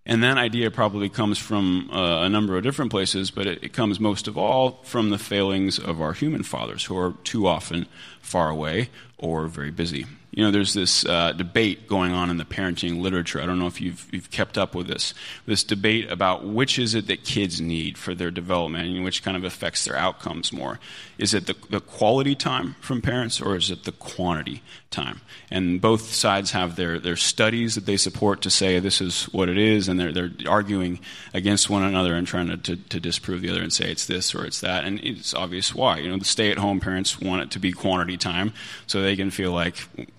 And 0.05 0.23
that 0.23 0.37
idea 0.37 0.71
probably 0.71 1.09
comes 1.09 1.37
from 1.37 1.89
uh, 1.91 2.23
a 2.23 2.29
number 2.29 2.55
of 2.55 2.63
different 2.63 2.91
places, 2.91 3.29
but 3.29 3.45
it, 3.45 3.61
it, 3.61 3.73
comes 3.73 3.99
most 3.99 4.27
of 4.29 4.37
all 4.37 4.79
from 4.83 5.09
the 5.09 5.17
failings 5.17 5.77
of 5.77 5.99
our 5.99 6.13
human 6.13 6.43
fathers, 6.43 6.85
who 6.85 6.97
are 6.97 7.13
too 7.25 7.45
often 7.45 7.87
far 8.21 8.49
away 8.49 8.89
or 9.17 9.47
very 9.47 9.71
busy. 9.71 10.05
You 10.37 10.43
know, 10.43 10.51
there's 10.51 10.75
this 10.75 11.03
uh, 11.03 11.31
debate 11.31 11.87
going 11.87 12.11
on 12.11 12.29
in 12.29 12.37
the 12.37 12.45
parenting 12.45 13.01
literature. 13.01 13.41
I 13.41 13.47
don't 13.47 13.57
know 13.57 13.65
if 13.65 13.81
you've, 13.81 14.07
you've 14.11 14.29
kept 14.29 14.55
up 14.55 14.75
with 14.75 14.85
this. 14.85 15.15
This 15.47 15.63
debate 15.63 16.11
about 16.11 16.45
which 16.45 16.77
is 16.77 16.93
it 16.93 17.07
that 17.07 17.23
kids 17.23 17.59
need 17.59 17.97
for 17.97 18.13
their 18.13 18.29
development 18.29 18.87
and 18.87 19.03
which 19.03 19.23
kind 19.23 19.35
of 19.35 19.43
affects 19.43 19.85
their 19.85 19.95
outcomes 19.95 20.53
more. 20.53 20.79
Is 21.17 21.33
it 21.33 21.47
the, 21.47 21.55
the 21.71 21.79
quality 21.79 22.35
time 22.35 22.75
from 22.81 23.01
parents 23.01 23.41
or 23.41 23.55
is 23.55 23.71
it 23.71 23.85
the 23.85 23.91
quantity 23.93 24.61
time? 24.91 25.21
And 25.49 25.81
both 25.81 26.13
sides 26.13 26.51
have 26.51 26.75
their, 26.75 26.99
their 26.99 27.15
studies 27.15 27.73
that 27.73 27.87
they 27.87 27.97
support 27.97 28.43
to 28.43 28.51
say 28.51 28.79
this 28.79 29.01
is 29.01 29.23
what 29.33 29.49
it 29.49 29.57
is, 29.57 29.87
and 29.87 29.99
they're, 29.99 30.11
they're 30.11 30.31
arguing 30.47 30.99
against 31.33 31.67
one 31.67 31.81
another 31.81 32.13
and 32.13 32.27
trying 32.27 32.47
to, 32.49 32.57
to, 32.57 32.75
to 32.75 32.99
disprove 32.99 33.41
the 33.41 33.49
other 33.49 33.63
and 33.63 33.73
say 33.73 33.89
it's 33.89 34.05
this 34.05 34.35
or 34.35 34.45
it's 34.45 34.61
that. 34.61 34.83
And 34.83 34.99
it's 34.99 35.33
obvious 35.33 35.73
why. 35.73 35.97
You 35.97 36.09
know, 36.09 36.17
the 36.17 36.25
stay 36.25 36.51
at 36.51 36.59
home 36.59 36.79
parents 36.79 37.19
want 37.19 37.41
it 37.41 37.51
to 37.51 37.59
be 37.59 37.71
quantity 37.71 38.17
time 38.17 38.53
so 38.85 39.01
they 39.01 39.15
can 39.15 39.31
feel 39.31 39.51
like 39.51 39.77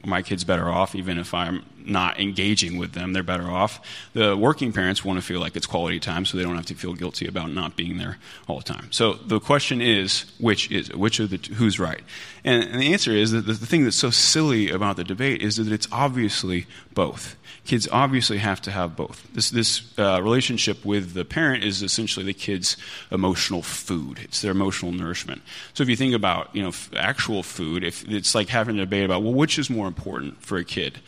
my 0.08 0.22
kid's 0.22 0.44
better 0.44 0.68
off, 0.68 0.94
even 0.94 1.18
if 1.18 1.34
I'm 1.34 1.64
not 1.84 2.20
engaging 2.20 2.78
with 2.78 2.92
them, 2.92 3.12
they're 3.12 3.22
better 3.22 3.50
off. 3.50 3.80
The 4.12 4.36
working 4.36 4.72
parents 4.72 5.04
want 5.04 5.18
to 5.18 5.24
feel 5.24 5.40
like 5.40 5.56
it's 5.56 5.66
quality 5.66 6.00
time 6.00 6.24
so 6.24 6.36
they 6.36 6.44
don't 6.44 6.56
have 6.56 6.66
to 6.66 6.74
feel 6.74 6.94
guilty 6.94 7.26
about 7.26 7.52
not 7.52 7.76
being 7.76 7.98
there 7.98 8.18
all 8.46 8.58
the 8.58 8.64
time. 8.64 8.90
So 8.90 9.14
the 9.14 9.40
question 9.40 9.80
is, 9.80 10.24
which 10.38 10.70
is? 10.70 10.92
Which 10.92 11.20
of 11.20 11.30
the 11.30 11.38
who's 11.54 11.78
right? 11.78 12.02
And, 12.44 12.64
and 12.64 12.80
the 12.80 12.92
answer 12.92 13.12
is 13.12 13.32
that 13.32 13.46
the, 13.46 13.52
the 13.52 13.66
thing 13.66 13.84
that's 13.84 13.96
so 13.96 14.10
silly 14.10 14.70
about 14.70 14.96
the 14.96 15.04
debate 15.04 15.42
is 15.42 15.56
that 15.56 15.72
it's 15.72 15.88
obviously 15.92 16.66
both 16.94 17.36
kids 17.68 17.86
obviously 17.92 18.38
have 18.38 18.62
to 18.62 18.70
have 18.70 18.96
both. 18.96 19.28
This, 19.34 19.50
this 19.50 19.98
uh, 19.98 20.20
relationship 20.22 20.84
with 20.86 21.12
the 21.12 21.24
parent 21.24 21.62
is 21.64 21.82
essentially 21.82 22.24
the 22.24 22.32
kid's 22.32 22.78
emotional 23.10 23.62
food. 23.62 24.20
It's 24.24 24.40
their 24.40 24.52
emotional 24.52 24.90
nourishment. 24.90 25.42
So 25.74 25.82
if 25.82 25.88
you 25.90 25.96
think 25.96 26.14
about, 26.14 26.54
you 26.56 26.62
know, 26.62 26.72
actual 26.96 27.42
food, 27.42 27.84
if 27.84 28.08
it's 28.08 28.34
like 28.34 28.48
having 28.48 28.76
a 28.76 28.80
debate 28.80 29.04
about, 29.04 29.22
well, 29.22 29.34
which 29.34 29.58
is 29.58 29.68
more 29.68 29.86
important 29.86 30.42
for 30.42 30.56
a 30.56 30.64
kid? 30.64 31.00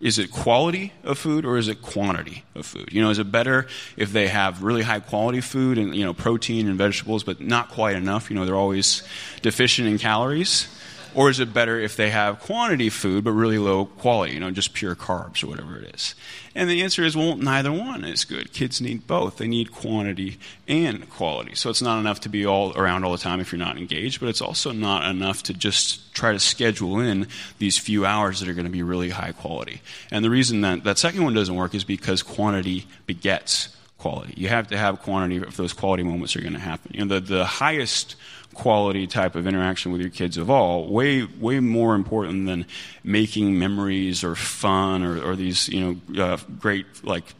Is 0.00 0.18
it 0.18 0.30
quality 0.30 0.92
of 1.04 1.18
food 1.18 1.44
or 1.44 1.56
is 1.56 1.68
it 1.68 1.80
quantity 1.80 2.44
of 2.54 2.66
food? 2.66 2.92
You 2.92 3.02
know, 3.02 3.10
is 3.10 3.18
it 3.18 3.32
better 3.32 3.66
if 3.96 4.12
they 4.12 4.28
have 4.28 4.62
really 4.62 4.82
high 4.82 5.00
quality 5.00 5.40
food 5.40 5.78
and, 5.78 5.94
you 5.94 6.04
know, 6.04 6.12
protein 6.12 6.68
and 6.68 6.76
vegetables, 6.76 7.24
but 7.24 7.40
not 7.40 7.70
quite 7.70 7.96
enough? 7.96 8.30
You 8.30 8.36
know, 8.36 8.44
they're 8.44 8.54
always 8.54 9.02
deficient 9.42 9.88
in 9.88 9.98
calories 9.98 10.68
or 11.14 11.30
is 11.30 11.40
it 11.40 11.54
better 11.54 11.78
if 11.78 11.96
they 11.96 12.10
have 12.10 12.40
quantity 12.40 12.90
food 12.90 13.24
but 13.24 13.32
really 13.32 13.58
low 13.58 13.86
quality, 13.86 14.34
you 14.34 14.40
know, 14.40 14.50
just 14.50 14.74
pure 14.74 14.94
carbs 14.94 15.42
or 15.42 15.46
whatever 15.46 15.78
it 15.78 15.94
is? 15.94 16.14
And 16.54 16.70
the 16.70 16.82
answer 16.82 17.04
is, 17.04 17.16
well, 17.16 17.36
neither 17.36 17.70
one 17.70 18.04
is 18.04 18.24
good. 18.24 18.52
Kids 18.52 18.80
need 18.80 19.06
both. 19.06 19.36
They 19.36 19.46
need 19.46 19.72
quantity 19.72 20.38
and 20.66 21.08
quality. 21.10 21.54
So 21.54 21.68
it's 21.68 21.82
not 21.82 21.98
enough 21.98 22.20
to 22.20 22.28
be 22.28 22.46
all 22.46 22.76
around 22.76 23.04
all 23.04 23.12
the 23.12 23.18
time 23.18 23.40
if 23.40 23.52
you're 23.52 23.58
not 23.58 23.76
engaged, 23.76 24.20
but 24.20 24.30
it's 24.30 24.40
also 24.40 24.72
not 24.72 25.08
enough 25.08 25.42
to 25.44 25.54
just 25.54 26.14
try 26.14 26.32
to 26.32 26.38
schedule 26.38 26.98
in 26.98 27.28
these 27.58 27.78
few 27.78 28.06
hours 28.06 28.40
that 28.40 28.48
are 28.48 28.54
going 28.54 28.66
to 28.66 28.70
be 28.70 28.82
really 28.82 29.10
high 29.10 29.32
quality. 29.32 29.82
And 30.10 30.24
the 30.24 30.30
reason 30.30 30.62
that 30.62 30.84
that 30.84 30.98
second 30.98 31.24
one 31.24 31.34
doesn't 31.34 31.54
work 31.54 31.74
is 31.74 31.84
because 31.84 32.22
quantity 32.22 32.86
begets 33.04 33.76
quality. 33.98 34.34
You 34.36 34.48
have 34.48 34.68
to 34.68 34.78
have 34.78 35.02
quantity 35.02 35.36
if 35.36 35.56
those 35.56 35.72
quality 35.72 36.02
moments 36.02 36.36
are 36.36 36.40
going 36.40 36.52
to 36.52 36.58
happen. 36.58 36.92
You 36.94 37.04
know, 37.04 37.14
the, 37.14 37.20
the 37.20 37.44
highest 37.44 38.16
quality 38.56 39.06
type 39.06 39.34
of 39.34 39.46
interaction 39.46 39.92
with 39.92 40.00
your 40.00 40.10
kids 40.10 40.38
of 40.38 40.48
all 40.50 40.88
way 40.88 41.22
way 41.22 41.60
more 41.60 41.94
important 41.94 42.46
than 42.46 42.66
making 43.04 43.58
memories 43.58 44.24
or 44.24 44.34
fun 44.34 45.02
or, 45.02 45.22
or 45.22 45.36
these 45.36 45.68
you 45.68 46.00
know 46.14 46.24
uh, 46.24 46.38
great 46.58 46.86
like 47.04 47.34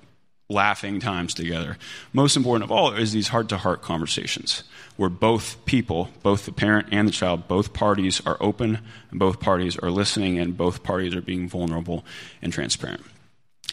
laughing 0.48 1.00
times 1.00 1.33
together. 1.35 1.76
Most 2.12 2.37
important 2.37 2.64
of 2.64 2.70
all 2.70 2.92
is 2.92 3.12
these 3.12 3.29
heart-to-heart 3.29 3.83
conversations 3.83 4.62
where 4.96 5.09
both 5.09 5.64
people 5.64 6.11
both 6.22 6.44
the 6.44 6.52
parent 6.52 6.88
and 6.92 7.09
the 7.09 7.12
child 7.12 7.48
both 7.48 7.72
parties 7.72 8.20
are 8.26 8.37
open 8.38 8.79
both 9.11 9.40
parties 9.40 9.76
are 9.79 9.90
listening 9.90 10.38
and 10.38 10.57
both 10.57 10.83
parties 10.83 11.14
are 11.14 11.22
being 11.22 11.48
vulnerable 11.48 12.05
and 12.42 12.52
transparent. 12.52 13.02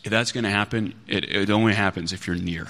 If 0.05 0.11
that's 0.11 0.31
going 0.31 0.45
to 0.45 0.49
happen 0.49 0.93
it, 1.07 1.25
it 1.25 1.49
only 1.49 1.73
happens 1.73 2.13
if 2.13 2.25
you're 2.25 2.37
near 2.37 2.67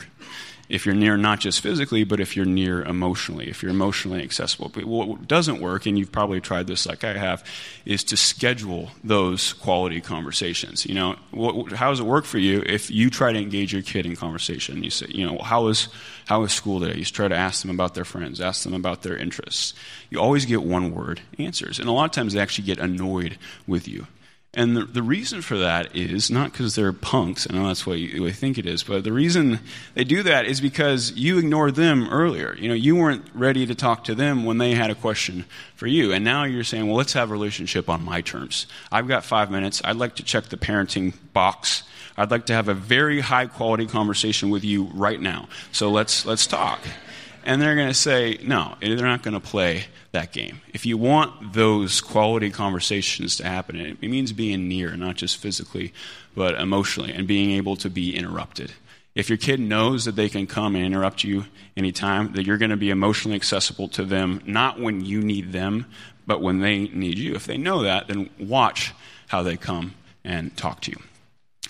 if 0.74 0.88
you're 0.88 0.96
near 0.96 1.18
not 1.18 1.40
just 1.40 1.62
physically, 1.62 2.04
but 2.04 2.20
if 2.20 2.36
you're 2.36 2.48
near 2.48 2.82
emotionally, 2.82 3.48
if 3.48 3.62
you're 3.62 3.70
emotionally 3.70 4.24
accessible. 4.24 4.70
But 4.70 4.86
what 4.86 5.28
doesn't 5.28 5.62
work, 5.62 5.86
and 5.86 6.00
you've 6.00 6.12
probably 6.12 6.42
tried 6.42 6.66
this 6.66 6.88
like 6.88 7.04
I 7.04 7.16
have, 7.16 7.46
is 7.86 8.04
to 8.06 8.18
schedule 8.18 8.90
those 9.04 9.54
quality 9.54 10.02
conversations. 10.02 10.84
You 10.88 10.96
know, 10.96 11.16
what, 11.30 11.74
how 11.74 11.92
does 11.92 12.00
it 12.00 12.08
work 12.08 12.26
for 12.26 12.40
you 12.40 12.64
if 12.66 12.90
you 12.90 13.12
try 13.12 13.32
to 13.32 13.38
engage 13.38 13.72
your 13.72 13.84
kid 13.84 14.08
in 14.08 14.16
conversation? 14.16 14.84
You 14.84 14.90
say, 14.90 15.06
you 15.10 15.28
know, 15.28 15.38
how 15.38 15.66
was 15.66 15.90
how 16.26 16.42
was 16.42 16.52
school 16.52 16.80
today? 16.80 16.98
You 16.98 17.06
try 17.06 17.28
to 17.28 17.36
ask 17.36 17.62
them 17.62 17.70
about 17.70 17.94
their 17.94 18.04
friends, 18.04 18.42
ask 18.42 18.64
them 18.64 18.74
about 18.74 19.04
their 19.04 19.16
interests. 19.16 19.76
You 20.10 20.20
always 20.20 20.46
get 20.46 20.64
one 20.64 20.92
word 20.92 21.22
answers, 21.38 21.78
and 21.78 21.88
a 21.88 21.92
lot 21.92 22.06
of 22.06 22.12
times 22.14 22.34
they 22.34 22.40
actually 22.40 22.66
get 22.66 22.80
annoyed 22.80 23.38
with 23.68 23.88
you. 23.88 24.08
And 24.56 24.78
the, 24.78 24.86
the 24.86 25.02
reason 25.02 25.42
for 25.42 25.58
that 25.58 25.96
is 25.96 26.30
not 26.30 26.52
because 26.52 26.76
they're 26.76 26.94
punks, 26.94 27.48
I 27.50 27.56
know 27.56 27.68
that's 27.68 27.88
what 27.88 27.98
you, 27.98 28.22
what 28.22 28.28
you 28.28 28.34
think 28.34 28.60
it 28.60 28.68
is, 28.68 28.84
but 28.84 29.04
the 29.04 29.12
reason 29.12 29.60
they 29.96 30.04
do 30.04 30.22
that 30.22 30.46
is 30.46 30.62
because 30.62 31.12
you 31.14 31.40
ignored 31.40 31.74
them 31.74 32.08
earlier. 32.12 32.56
You 32.60 32.68
know, 32.68 32.76
you 32.76 32.96
weren't 32.96 33.26
ready 33.34 33.66
to 33.66 33.74
talk 33.74 34.04
to 34.04 34.16
them 34.16 34.46
when 34.46 34.60
they 34.60 34.76
had 34.76 34.92
a 34.92 34.96
question 34.96 35.46
for 35.76 35.88
you. 35.88 36.14
And 36.14 36.24
now 36.24 36.44
you're 36.44 36.64
saying, 36.64 36.86
well, 36.86 36.98
let's 36.98 37.14
have 37.14 37.32
a 37.32 37.34
relationship 37.34 37.90
on 37.90 38.06
my 38.06 38.22
terms. 38.22 38.68
I've 38.92 39.08
got 39.08 39.26
five 39.26 39.50
minutes. 39.50 39.82
I'd 39.84 39.96
like 39.96 40.18
to 40.18 40.24
check 40.24 40.46
the 40.46 40.58
parenting 40.58 41.16
box. 41.34 41.82
I'd 42.16 42.30
like 42.30 42.46
to 42.46 42.54
have 42.54 42.68
a 42.68 42.76
very 42.76 43.22
high 43.22 43.48
quality 43.48 43.88
conversation 43.88 44.52
with 44.52 44.64
you 44.64 44.84
right 44.94 45.20
now. 45.20 45.50
So 45.72 45.90
let's, 45.90 46.28
let's 46.28 46.46
talk. 46.46 46.80
And 47.46 47.62
they're 47.62 47.76
going 47.76 47.90
to 47.90 47.94
say, 47.94 48.38
no, 48.42 48.76
they're 48.82 48.96
not 48.96 49.22
going 49.22 49.34
to 49.34 49.40
play 49.40 49.86
that 50.14 50.32
game. 50.32 50.62
If 50.74 50.86
you 50.86 50.98
want 50.98 51.54
those 51.54 52.00
quality 52.00 52.50
conversations 52.50 53.36
to 53.38 53.46
happen, 53.46 53.76
it 53.76 54.02
means 54.02 54.32
being 54.32 54.68
near, 54.68 54.96
not 54.96 55.16
just 55.16 55.38
physically, 55.38 55.94
but 56.36 56.56
emotionally, 56.56 57.12
and 57.12 57.28
being 57.28 57.52
able 57.52 57.76
to 57.78 57.90
be 57.90 58.16
interrupted. 58.16 58.74
If 59.16 59.30
your 59.30 59.38
kid 59.38 59.60
knows 59.60 60.06
that 60.06 60.16
they 60.16 60.30
can 60.30 60.48
come 60.48 60.76
and 60.76 60.86
interrupt 60.86 61.24
you 61.24 61.46
anytime, 61.78 62.34
that 62.34 62.46
you're 62.46 62.58
going 62.58 62.72
to 62.72 62.78
be 62.78 62.90
emotionally 62.90 63.36
accessible 63.36 63.88
to 63.90 64.04
them, 64.06 64.42
not 64.46 64.80
when 64.80 65.06
you 65.06 65.22
need 65.22 65.52
them, 65.52 65.86
but 66.26 66.42
when 66.42 66.60
they 66.60 66.88
need 66.88 67.20
you. 67.20 67.36
If 67.36 67.46
they 67.46 67.58
know 67.58 67.84
that, 67.84 68.08
then 68.08 68.30
watch 68.40 68.94
how 69.28 69.44
they 69.44 69.58
come 69.58 69.94
and 70.24 70.56
talk 70.56 70.82
to 70.82 70.92
you. 70.92 70.98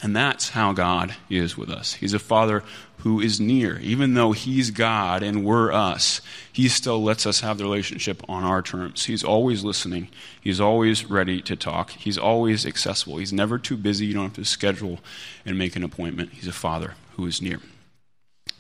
And 0.03 0.13
that's 0.13 0.49
how 0.49 0.73
God 0.73 1.15
is 1.29 1.57
with 1.57 1.69
us. 1.69 1.93
He's 1.93 2.13
a 2.13 2.19
father 2.19 2.61
who 2.97 3.21
is 3.21 3.39
near. 3.39 3.79
Even 3.79 4.15
though 4.15 4.33
he's 4.33 4.69
God 4.69 5.23
and 5.23 5.45
we're 5.45 5.71
us, 5.71 6.19
he 6.51 6.67
still 6.67 7.01
lets 7.01 7.25
us 7.25 7.39
have 7.39 7.57
the 7.57 7.63
relationship 7.63 8.21
on 8.27 8.43
our 8.43 8.61
terms. 8.61 9.05
He's 9.05 9.23
always 9.23 9.63
listening. 9.63 10.09
He's 10.41 10.59
always 10.59 11.05
ready 11.05 11.41
to 11.43 11.55
talk. 11.55 11.91
He's 11.91 12.17
always 12.17 12.65
accessible. 12.65 13.17
He's 13.17 13.31
never 13.31 13.57
too 13.57 13.77
busy. 13.77 14.05
You 14.05 14.13
don't 14.13 14.23
have 14.23 14.33
to 14.33 14.45
schedule 14.45 14.99
and 15.45 15.57
make 15.57 15.77
an 15.77 15.83
appointment. 15.83 16.33
He's 16.33 16.49
a 16.49 16.53
father 16.53 16.95
who 17.15 17.25
is 17.25 17.41
near. 17.41 17.61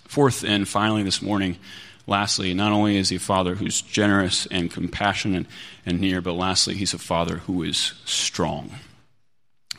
Fourth 0.05 0.45
and 0.45 0.65
finally 0.65 1.03
this 1.03 1.21
morning, 1.21 1.57
lastly, 2.07 2.53
not 2.53 2.71
only 2.71 2.95
is 2.95 3.09
he 3.09 3.17
a 3.17 3.19
father 3.19 3.55
who's 3.55 3.81
generous 3.81 4.45
and 4.45 4.71
compassionate 4.71 5.47
and 5.85 5.99
near, 5.99 6.21
but 6.21 6.33
lastly, 6.35 6.75
he's 6.75 6.93
a 6.93 6.99
father 6.99 7.39
who 7.39 7.63
is 7.63 7.93
strong. 8.05 8.71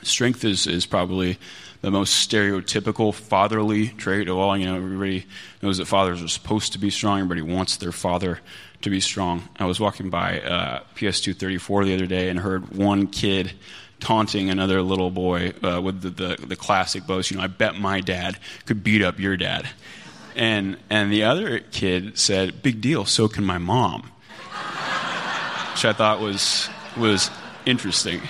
Strength 0.07 0.45
is, 0.45 0.67
is 0.67 0.87
probably 0.87 1.39
the 1.81 1.91
most 1.91 2.29
stereotypical 2.29 3.13
fatherly 3.13 3.89
trait 3.89 4.29
of 4.29 4.37
all. 4.37 4.57
You 4.57 4.67
know, 4.67 4.77
everybody 4.77 5.27
knows 5.63 5.79
that 5.79 5.87
fathers 5.87 6.23
are 6.23 6.29
supposed 6.29 6.73
to 6.73 6.79
be 6.79 6.91
strong. 6.91 7.21
Everybody 7.21 7.43
wants 7.43 7.77
their 7.77 7.93
father 7.93 8.41
to 8.83 8.91
be 8.91 9.01
strong. 9.01 9.49
I 9.59 9.67
was 9.67 9.81
walking 9.81 10.11
by 10.11 10.41
uh, 10.41 10.81
PS234 10.95 11.85
the 11.85 11.95
other 11.95 12.07
day 12.07 12.29
and 12.29 12.39
heard 12.39 12.77
one 12.77 13.07
kid 13.07 13.53
taunting 14.01 14.51
another 14.51 14.83
little 14.83 15.11
boy 15.11 15.53
uh, 15.63 15.81
with 15.81 16.03
the, 16.03 16.11
the, 16.11 16.47
the 16.47 16.57
classic 16.57 17.07
boast, 17.07 17.31
you 17.31 17.39
know, 17.39 17.43
I 17.43 17.47
bet 17.47 17.77
my 17.77 18.01
dad 18.01 18.39
could 18.67 18.85
beat 18.85 19.03
up 19.03 19.19
your 19.19 19.37
dad. 19.37 19.69
And, 20.37 20.77
and 20.91 21.13
the 21.13 21.25
other 21.25 21.61
kid 21.61 22.19
said, 22.19 22.63
big 22.63 22.81
deal, 22.81 23.05
so 23.05 23.29
can 23.29 23.45
my 23.45 23.59
mom. 23.59 24.03
Which 25.73 25.85
I 25.85 25.93
thought 25.95 26.21
was, 26.21 26.69
was 26.97 27.31
interesting. 27.65 28.21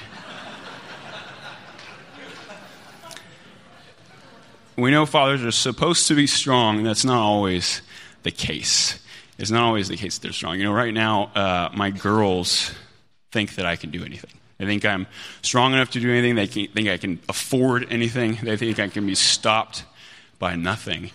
We 4.76 4.90
know 4.90 5.06
fathers 5.06 5.44
are 5.44 5.52
supposed 5.52 6.08
to 6.08 6.14
be 6.14 6.26
strong. 6.26 6.78
and 6.78 6.86
That's 6.86 7.04
not 7.04 7.20
always 7.20 7.82
the 8.24 8.30
case. 8.30 8.98
It's 9.38 9.50
not 9.50 9.62
always 9.62 9.88
the 9.88 9.96
case 9.96 10.18
that 10.18 10.22
they're 10.22 10.32
strong. 10.32 10.58
You 10.58 10.64
know, 10.64 10.72
right 10.72 10.94
now, 10.94 11.24
uh, 11.34 11.68
my 11.74 11.90
girls 11.90 12.72
think 13.32 13.56
that 13.56 13.66
I 13.66 13.76
can 13.76 13.90
do 13.90 14.04
anything. 14.04 14.30
They 14.58 14.66
think 14.66 14.84
I'm 14.84 15.06
strong 15.42 15.72
enough 15.72 15.90
to 15.90 16.00
do 16.00 16.10
anything. 16.10 16.36
They 16.36 16.46
think 16.46 16.88
I 16.88 16.96
can 16.96 17.20
afford 17.28 17.86
anything. 17.90 18.38
They 18.42 18.56
think 18.56 18.78
I 18.78 18.88
can 18.88 19.06
be 19.06 19.14
stopped 19.14 19.84
by 20.38 20.54
nothing. 20.56 21.10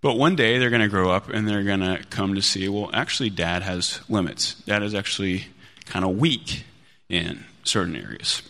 But 0.00 0.14
one 0.14 0.36
day 0.36 0.58
they're 0.58 0.70
going 0.70 0.80
to 0.82 0.88
grow 0.88 1.10
up 1.10 1.28
and 1.28 1.46
they're 1.46 1.62
going 1.62 1.80
to 1.80 2.02
come 2.08 2.34
to 2.34 2.42
see, 2.42 2.68
well, 2.68 2.90
actually, 2.92 3.30
dad 3.30 3.62
has 3.62 4.00
limits. 4.08 4.54
Dad 4.66 4.82
is 4.82 4.94
actually 4.94 5.46
kind 5.84 6.04
of 6.04 6.16
weak 6.16 6.64
in 7.08 7.44
certain 7.64 7.96
areas. 7.96 8.42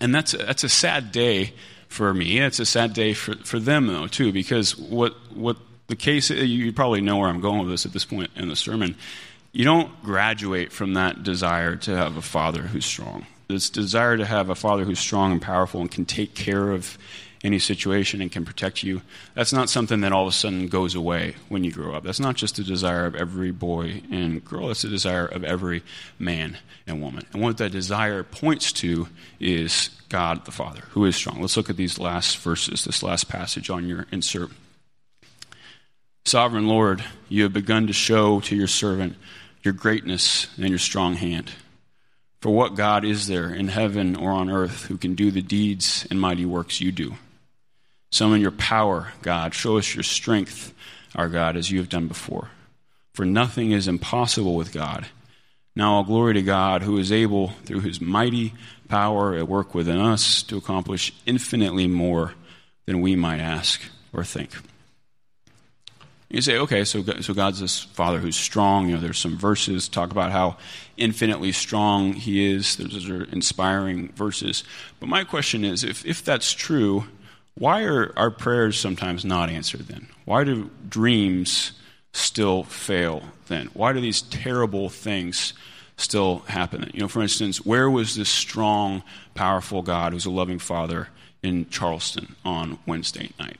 And 0.00 0.12
that's 0.12 0.34
a, 0.34 0.38
that's 0.38 0.64
a 0.64 0.68
sad 0.68 1.12
day 1.12 1.52
for 1.92 2.12
me. 2.14 2.38
It's 2.38 2.58
a 2.58 2.66
sad 2.66 2.94
day 2.94 3.12
for, 3.12 3.36
for 3.36 3.60
them, 3.60 3.86
though, 3.86 4.06
too, 4.06 4.32
because 4.32 4.76
what, 4.76 5.14
what 5.34 5.58
the 5.88 5.96
case, 5.96 6.30
you 6.30 6.72
probably 6.72 7.02
know 7.02 7.18
where 7.18 7.28
I'm 7.28 7.40
going 7.40 7.60
with 7.60 7.68
this 7.68 7.86
at 7.86 7.92
this 7.92 8.04
point 8.04 8.30
in 8.34 8.48
the 8.48 8.56
sermon. 8.56 8.96
You 9.52 9.64
don't 9.64 10.02
graduate 10.02 10.72
from 10.72 10.94
that 10.94 11.22
desire 11.22 11.76
to 11.76 11.96
have 11.96 12.16
a 12.16 12.22
father 12.22 12.62
who's 12.62 12.86
strong. 12.86 13.26
This 13.48 13.68
desire 13.68 14.16
to 14.16 14.24
have 14.24 14.48
a 14.48 14.54
father 14.54 14.84
who's 14.84 14.98
strong 14.98 15.32
and 15.32 15.42
powerful 15.42 15.82
and 15.82 15.90
can 15.90 16.06
take 16.06 16.34
care 16.34 16.70
of 16.70 16.96
any 17.44 17.58
situation 17.58 18.22
and 18.22 18.30
can 18.30 18.44
protect 18.44 18.82
you. 18.82 19.02
That's 19.34 19.52
not 19.52 19.68
something 19.68 20.00
that 20.02 20.12
all 20.12 20.22
of 20.22 20.28
a 20.28 20.32
sudden 20.32 20.68
goes 20.68 20.94
away 20.94 21.34
when 21.48 21.64
you 21.64 21.72
grow 21.72 21.94
up. 21.94 22.04
That's 22.04 22.20
not 22.20 22.36
just 22.36 22.58
a 22.58 22.64
desire 22.64 23.04
of 23.04 23.14
every 23.14 23.50
boy 23.50 24.02
and 24.10 24.44
girl, 24.44 24.68
that's 24.68 24.84
a 24.84 24.88
desire 24.88 25.26
of 25.26 25.44
every 25.44 25.82
man 26.18 26.58
and 26.86 27.02
woman. 27.02 27.26
And 27.32 27.42
what 27.42 27.58
that 27.58 27.72
desire 27.72 28.22
points 28.22 28.72
to 28.74 29.08
is 29.40 29.90
God 30.08 30.44
the 30.44 30.52
Father, 30.52 30.82
who 30.90 31.04
is 31.04 31.16
strong. 31.16 31.40
Let's 31.40 31.56
look 31.56 31.70
at 31.70 31.76
these 31.76 31.98
last 31.98 32.38
verses, 32.38 32.84
this 32.84 33.02
last 33.02 33.28
passage 33.28 33.70
on 33.70 33.88
your 33.88 34.06
insert. 34.12 34.50
Sovereign 36.24 36.68
Lord, 36.68 37.02
you 37.28 37.42
have 37.42 37.52
begun 37.52 37.88
to 37.88 37.92
show 37.92 38.40
to 38.40 38.54
your 38.54 38.68
servant 38.68 39.16
your 39.62 39.74
greatness 39.74 40.46
and 40.56 40.68
your 40.68 40.78
strong 40.78 41.14
hand. 41.14 41.52
For 42.40 42.50
what 42.50 42.74
God 42.74 43.04
is 43.04 43.28
there 43.28 43.52
in 43.52 43.68
heaven 43.68 44.16
or 44.16 44.30
on 44.30 44.50
earth 44.50 44.86
who 44.86 44.98
can 44.98 45.14
do 45.14 45.30
the 45.30 45.42
deeds 45.42 46.06
and 46.10 46.20
mighty 46.20 46.44
works 46.44 46.80
you 46.80 46.90
do? 46.92 47.14
Summon 48.12 48.42
your 48.42 48.50
power, 48.50 49.10
God. 49.22 49.54
Show 49.54 49.78
us 49.78 49.94
your 49.94 50.02
strength, 50.04 50.74
our 51.16 51.30
God, 51.30 51.56
as 51.56 51.70
you 51.70 51.78
have 51.78 51.88
done 51.88 52.08
before. 52.08 52.50
For 53.14 53.24
nothing 53.24 53.72
is 53.72 53.88
impossible 53.88 54.54
with 54.54 54.70
God. 54.70 55.06
Now, 55.74 55.94
all 55.94 56.04
glory 56.04 56.34
to 56.34 56.42
God, 56.42 56.82
who 56.82 56.98
is 56.98 57.10
able, 57.10 57.48
through 57.64 57.80
his 57.80 58.02
mighty 58.02 58.52
power 58.88 59.34
at 59.34 59.48
work 59.48 59.74
within 59.74 59.98
us, 59.98 60.42
to 60.44 60.58
accomplish 60.58 61.10
infinitely 61.24 61.86
more 61.86 62.34
than 62.84 63.00
we 63.00 63.16
might 63.16 63.40
ask 63.40 63.80
or 64.12 64.24
think. 64.24 64.50
You 66.28 66.42
say, 66.42 66.58
okay, 66.58 66.84
so, 66.84 67.02
so 67.02 67.32
God's 67.32 67.60
this 67.60 67.80
Father 67.80 68.18
who's 68.18 68.36
strong. 68.36 68.88
You 68.88 68.96
know, 68.96 69.00
there's 69.00 69.18
some 69.18 69.38
verses 69.38 69.88
talk 69.88 70.10
about 70.10 70.32
how 70.32 70.58
infinitely 70.98 71.52
strong 71.52 72.12
He 72.12 72.52
is. 72.52 72.76
Those 72.76 73.08
are 73.08 73.24
inspiring 73.24 74.12
verses. 74.12 74.64
But 75.00 75.08
my 75.08 75.24
question 75.24 75.64
is, 75.64 75.82
if, 75.82 76.04
if 76.04 76.22
that's 76.22 76.52
true, 76.52 77.04
why 77.54 77.84
are 77.84 78.12
our 78.16 78.30
prayers 78.30 78.78
sometimes 78.78 79.24
not 79.24 79.50
answered 79.50 79.82
then? 79.82 80.08
Why 80.24 80.44
do 80.44 80.70
dreams 80.88 81.72
still 82.12 82.64
fail 82.64 83.22
then? 83.48 83.66
Why 83.74 83.92
do 83.92 84.00
these 84.00 84.22
terrible 84.22 84.88
things 84.88 85.52
still 85.96 86.38
happen? 86.40 86.90
You 86.94 87.00
know, 87.00 87.08
for 87.08 87.22
instance, 87.22 87.64
where 87.64 87.90
was 87.90 88.16
this 88.16 88.30
strong, 88.30 89.02
powerful 89.34 89.82
God 89.82 90.12
who's 90.12 90.26
a 90.26 90.30
loving 90.30 90.58
father 90.58 91.08
in 91.42 91.68
Charleston 91.68 92.36
on 92.44 92.78
Wednesday 92.86 93.30
night? 93.38 93.58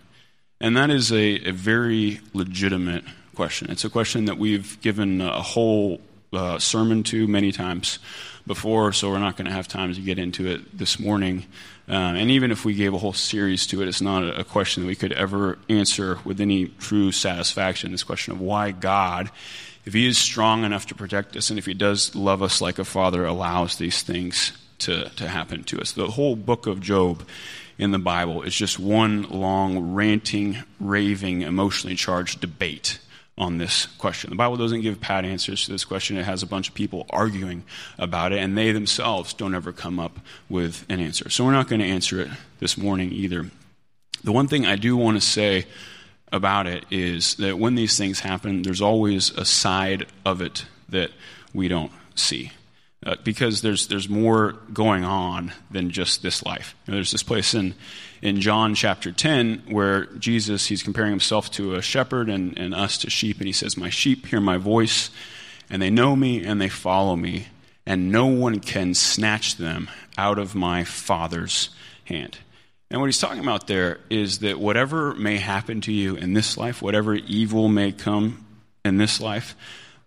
And 0.60 0.76
that 0.76 0.90
is 0.90 1.12
a, 1.12 1.48
a 1.48 1.52
very 1.52 2.20
legitimate 2.32 3.04
question. 3.34 3.70
It's 3.70 3.84
a 3.84 3.90
question 3.90 4.26
that 4.26 4.38
we've 4.38 4.80
given 4.80 5.20
a 5.20 5.42
whole 5.42 6.00
uh, 6.32 6.58
sermon 6.58 7.02
to 7.04 7.26
many 7.26 7.52
times 7.52 7.98
before, 8.46 8.92
so 8.92 9.10
we're 9.10 9.18
not 9.18 9.36
going 9.36 9.46
to 9.46 9.52
have 9.52 9.68
time 9.68 9.92
to 9.92 10.00
get 10.00 10.18
into 10.18 10.46
it 10.46 10.76
this 10.76 10.98
morning. 10.98 11.44
Uh, 11.88 11.92
and 11.92 12.30
even 12.30 12.50
if 12.50 12.64
we 12.64 12.74
gave 12.74 12.94
a 12.94 12.98
whole 12.98 13.12
series 13.12 13.66
to 13.66 13.82
it, 13.82 13.88
it's 13.88 14.00
not 14.00 14.22
a, 14.22 14.40
a 14.40 14.44
question 14.44 14.82
that 14.82 14.86
we 14.86 14.94
could 14.94 15.12
ever 15.12 15.58
answer 15.68 16.18
with 16.24 16.40
any 16.40 16.66
true 16.66 17.10
satisfaction. 17.10 17.90
This 17.90 18.04
question 18.04 18.32
of 18.32 18.40
why 18.40 18.70
God, 18.70 19.30
if 19.84 19.92
He 19.92 20.06
is 20.06 20.16
strong 20.16 20.64
enough 20.64 20.86
to 20.86 20.94
protect 20.94 21.36
us 21.36 21.50
and 21.50 21.58
if 21.58 21.66
He 21.66 21.74
does 21.74 22.14
love 22.14 22.42
us 22.42 22.60
like 22.60 22.78
a 22.78 22.84
father, 22.84 23.24
allows 23.24 23.76
these 23.76 24.02
things 24.02 24.52
to, 24.78 25.08
to 25.10 25.28
happen 25.28 25.64
to 25.64 25.80
us. 25.80 25.92
The 25.92 26.08
whole 26.08 26.36
book 26.36 26.66
of 26.66 26.80
Job 26.80 27.26
in 27.78 27.90
the 27.90 27.98
Bible 27.98 28.42
is 28.42 28.54
just 28.54 28.78
one 28.78 29.22
long, 29.24 29.92
ranting, 29.92 30.58
raving, 30.78 31.42
emotionally 31.42 31.96
charged 31.96 32.40
debate 32.40 33.00
on 33.42 33.58
this 33.58 33.86
question. 33.98 34.30
The 34.30 34.36
Bible 34.36 34.56
doesn't 34.56 34.82
give 34.82 35.00
pat 35.00 35.24
answers 35.24 35.64
to 35.64 35.72
this 35.72 35.84
question. 35.84 36.16
It 36.16 36.24
has 36.24 36.44
a 36.44 36.46
bunch 36.46 36.68
of 36.68 36.74
people 36.74 37.06
arguing 37.10 37.64
about 37.98 38.32
it, 38.32 38.38
and 38.38 38.56
they 38.56 38.70
themselves 38.70 39.34
don't 39.34 39.54
ever 39.54 39.72
come 39.72 39.98
up 39.98 40.20
with 40.48 40.86
an 40.88 41.00
answer. 41.00 41.28
So 41.28 41.44
we're 41.44 41.52
not 41.52 41.68
going 41.68 41.80
to 41.80 41.86
answer 41.86 42.20
it 42.20 42.28
this 42.60 42.78
morning 42.78 43.10
either. 43.12 43.50
The 44.22 44.32
one 44.32 44.46
thing 44.46 44.64
I 44.64 44.76
do 44.76 44.96
want 44.96 45.16
to 45.16 45.20
say 45.20 45.66
about 46.30 46.68
it 46.68 46.86
is 46.90 47.34
that 47.36 47.58
when 47.58 47.74
these 47.74 47.98
things 47.98 48.20
happen, 48.20 48.62
there's 48.62 48.80
always 48.80 49.30
a 49.30 49.44
side 49.44 50.06
of 50.24 50.40
it 50.40 50.64
that 50.88 51.10
we 51.52 51.66
don't 51.66 51.90
see. 52.14 52.52
Uh, 53.04 53.16
because 53.24 53.62
there's, 53.62 53.88
there's 53.88 54.08
more 54.08 54.52
going 54.72 55.02
on 55.02 55.52
than 55.72 55.90
just 55.90 56.22
this 56.22 56.44
life. 56.44 56.76
You 56.86 56.92
know, 56.92 56.96
there's 56.98 57.10
this 57.10 57.24
place 57.24 57.52
in, 57.52 57.74
in 58.20 58.40
John 58.40 58.76
chapter 58.76 59.10
10 59.10 59.64
where 59.70 60.06
Jesus, 60.06 60.66
he's 60.66 60.84
comparing 60.84 61.10
himself 61.10 61.50
to 61.52 61.74
a 61.74 61.82
shepherd 61.82 62.30
and, 62.30 62.56
and 62.56 62.72
us 62.72 62.98
to 62.98 63.10
sheep, 63.10 63.38
and 63.38 63.48
he 63.48 63.52
says, 63.52 63.76
My 63.76 63.90
sheep 63.90 64.26
hear 64.26 64.40
my 64.40 64.56
voice, 64.56 65.10
and 65.68 65.82
they 65.82 65.90
know 65.90 66.14
me 66.14 66.44
and 66.44 66.60
they 66.60 66.68
follow 66.68 67.16
me, 67.16 67.48
and 67.84 68.12
no 68.12 68.26
one 68.26 68.60
can 68.60 68.94
snatch 68.94 69.56
them 69.56 69.90
out 70.16 70.38
of 70.38 70.54
my 70.54 70.84
Father's 70.84 71.70
hand. 72.04 72.38
And 72.88 73.00
what 73.00 73.06
he's 73.06 73.18
talking 73.18 73.40
about 73.40 73.66
there 73.66 73.98
is 74.10 74.40
that 74.40 74.60
whatever 74.60 75.14
may 75.14 75.38
happen 75.38 75.80
to 75.82 75.92
you 75.92 76.14
in 76.14 76.34
this 76.34 76.56
life, 76.56 76.82
whatever 76.82 77.14
evil 77.14 77.66
may 77.66 77.90
come 77.90 78.44
in 78.84 78.98
this 78.98 79.20
life, 79.20 79.56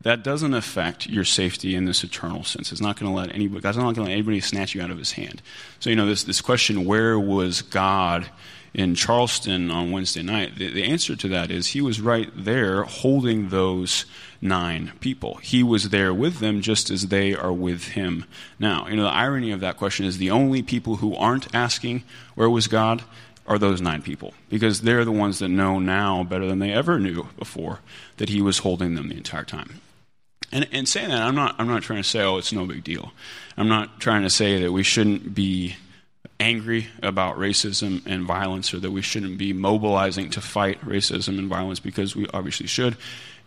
that 0.01 0.23
doesn't 0.23 0.53
affect 0.53 1.07
your 1.07 1.23
safety 1.23 1.75
in 1.75 1.85
this 1.85 2.03
eternal 2.03 2.43
sense. 2.43 2.71
It's 2.71 2.81
not 2.81 2.99
going 2.99 3.11
to 3.11 3.15
let 3.15 3.33
anybody, 3.33 3.61
God's 3.61 3.77
not 3.77 3.83
going 3.83 3.95
to 3.95 4.01
let 4.03 4.11
anybody 4.11 4.39
snatch 4.39 4.75
you 4.75 4.81
out 4.81 4.91
of 4.91 4.97
his 4.97 5.13
hand. 5.13 5.41
So, 5.79 5.89
you 5.89 5.95
know, 5.95 6.05
this, 6.05 6.23
this 6.23 6.41
question, 6.41 6.85
where 6.85 7.19
was 7.19 7.61
God 7.61 8.29
in 8.75 8.93
Charleston 8.93 9.71
on 9.71 9.91
Wednesday 9.91 10.21
night, 10.21 10.57
the, 10.57 10.69
the 10.69 10.83
answer 10.83 11.15
to 11.15 11.29
that 11.29 11.49
is 11.49 11.67
he 11.67 11.81
was 11.81 12.01
right 12.01 12.29
there 12.35 12.83
holding 12.83 13.47
those 13.49 14.05
nine 14.41 14.91
people. 14.99 15.35
He 15.35 15.63
was 15.63 15.89
there 15.89 16.13
with 16.13 16.39
them 16.39 16.61
just 16.61 16.89
as 16.89 17.07
they 17.07 17.33
are 17.33 17.53
with 17.53 17.89
him 17.89 18.25
now. 18.59 18.87
You 18.87 18.97
know, 18.97 19.03
the 19.03 19.09
irony 19.09 19.51
of 19.51 19.61
that 19.61 19.77
question 19.77 20.05
is 20.05 20.17
the 20.17 20.29
only 20.29 20.61
people 20.61 20.97
who 20.97 21.15
aren't 21.15 21.53
asking, 21.55 22.03
Where 22.35 22.49
was 22.49 22.67
God? 22.67 23.03
Are 23.47 23.59
those 23.59 23.81
nine 23.81 24.01
people 24.01 24.33
because 24.49 24.81
they're 24.81 25.05
the 25.05 25.11
ones 25.11 25.39
that 25.39 25.49
know 25.49 25.79
now 25.79 26.23
better 26.23 26.47
than 26.47 26.59
they 26.59 26.71
ever 26.71 26.99
knew 26.99 27.27
before 27.37 27.79
that 28.17 28.29
he 28.29 28.41
was 28.41 28.59
holding 28.59 28.95
them 28.95 29.09
the 29.09 29.17
entire 29.17 29.43
time. 29.43 29.81
And, 30.51 30.67
and 30.71 30.87
saying 30.87 31.09
that, 31.09 31.21
I'm 31.21 31.35
not, 31.35 31.55
I'm 31.59 31.67
not 31.67 31.83
trying 31.83 32.01
to 32.01 32.07
say, 32.07 32.21
oh, 32.21 32.37
it's 32.37 32.53
no 32.53 32.65
big 32.65 32.83
deal. 32.83 33.11
I'm 33.57 33.67
not 33.67 33.99
trying 33.99 34.23
to 34.23 34.29
say 34.29 34.61
that 34.61 34.71
we 34.71 34.83
shouldn't 34.83 35.35
be 35.35 35.75
angry 36.39 36.87
about 37.01 37.37
racism 37.37 38.05
and 38.05 38.25
violence 38.25 38.73
or 38.73 38.79
that 38.79 38.91
we 38.91 39.01
shouldn't 39.01 39.37
be 39.37 39.53
mobilizing 39.53 40.29
to 40.31 40.41
fight 40.41 40.79
racism 40.81 41.39
and 41.39 41.47
violence 41.47 41.79
because 41.79 42.15
we 42.15 42.27
obviously 42.33 42.67
should, 42.67 42.97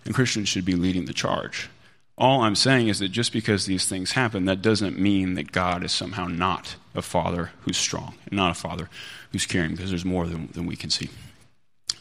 and 0.04 0.14
Christians 0.14 0.48
should 0.48 0.64
be 0.64 0.74
leading 0.74 1.04
the 1.04 1.12
charge. 1.12 1.68
All 2.16 2.42
I'm 2.42 2.56
saying 2.56 2.88
is 2.88 2.98
that 2.98 3.10
just 3.10 3.32
because 3.32 3.66
these 3.66 3.86
things 3.86 4.12
happen, 4.12 4.46
that 4.46 4.62
doesn't 4.62 4.98
mean 4.98 5.34
that 5.34 5.52
God 5.52 5.84
is 5.84 5.92
somehow 5.92 6.26
not 6.26 6.76
a 6.94 7.02
father 7.02 7.52
who's 7.62 7.76
strong 7.76 8.14
and 8.26 8.36
not 8.36 8.50
a 8.50 8.60
father 8.60 8.88
who's 9.32 9.46
caring, 9.46 9.72
because 9.72 9.90
there's 9.90 10.04
more 10.04 10.26
than, 10.26 10.48
than 10.48 10.66
we 10.66 10.76
can 10.76 10.90
see. 10.90 11.08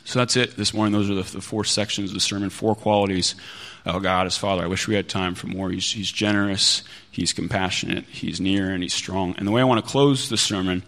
So 0.05 0.19
that's 0.19 0.37
it 0.37 0.55
this 0.55 0.73
morning. 0.73 0.93
Those 0.93 1.09
are 1.09 1.15
the, 1.15 1.23
the 1.23 1.41
four 1.41 1.65
sections 1.65 2.11
of 2.11 2.13
the 2.13 2.21
sermon, 2.21 2.49
four 2.49 2.75
qualities 2.75 3.35
of 3.85 4.01
God 4.03 4.25
as 4.25 4.37
Father. 4.37 4.63
I 4.63 4.67
wish 4.67 4.87
we 4.87 4.95
had 4.95 5.09
time 5.09 5.35
for 5.35 5.47
more. 5.47 5.69
He's, 5.69 5.91
he's 5.91 6.11
generous, 6.11 6.83
He's 7.11 7.33
compassionate, 7.33 8.05
He's 8.05 8.39
near, 8.39 8.69
and 8.71 8.81
He's 8.81 8.93
strong. 8.93 9.35
And 9.37 9.45
the 9.45 9.51
way 9.51 9.59
I 9.59 9.65
want 9.65 9.83
to 9.83 9.91
close 9.91 10.29
the 10.29 10.37
sermon 10.37 10.83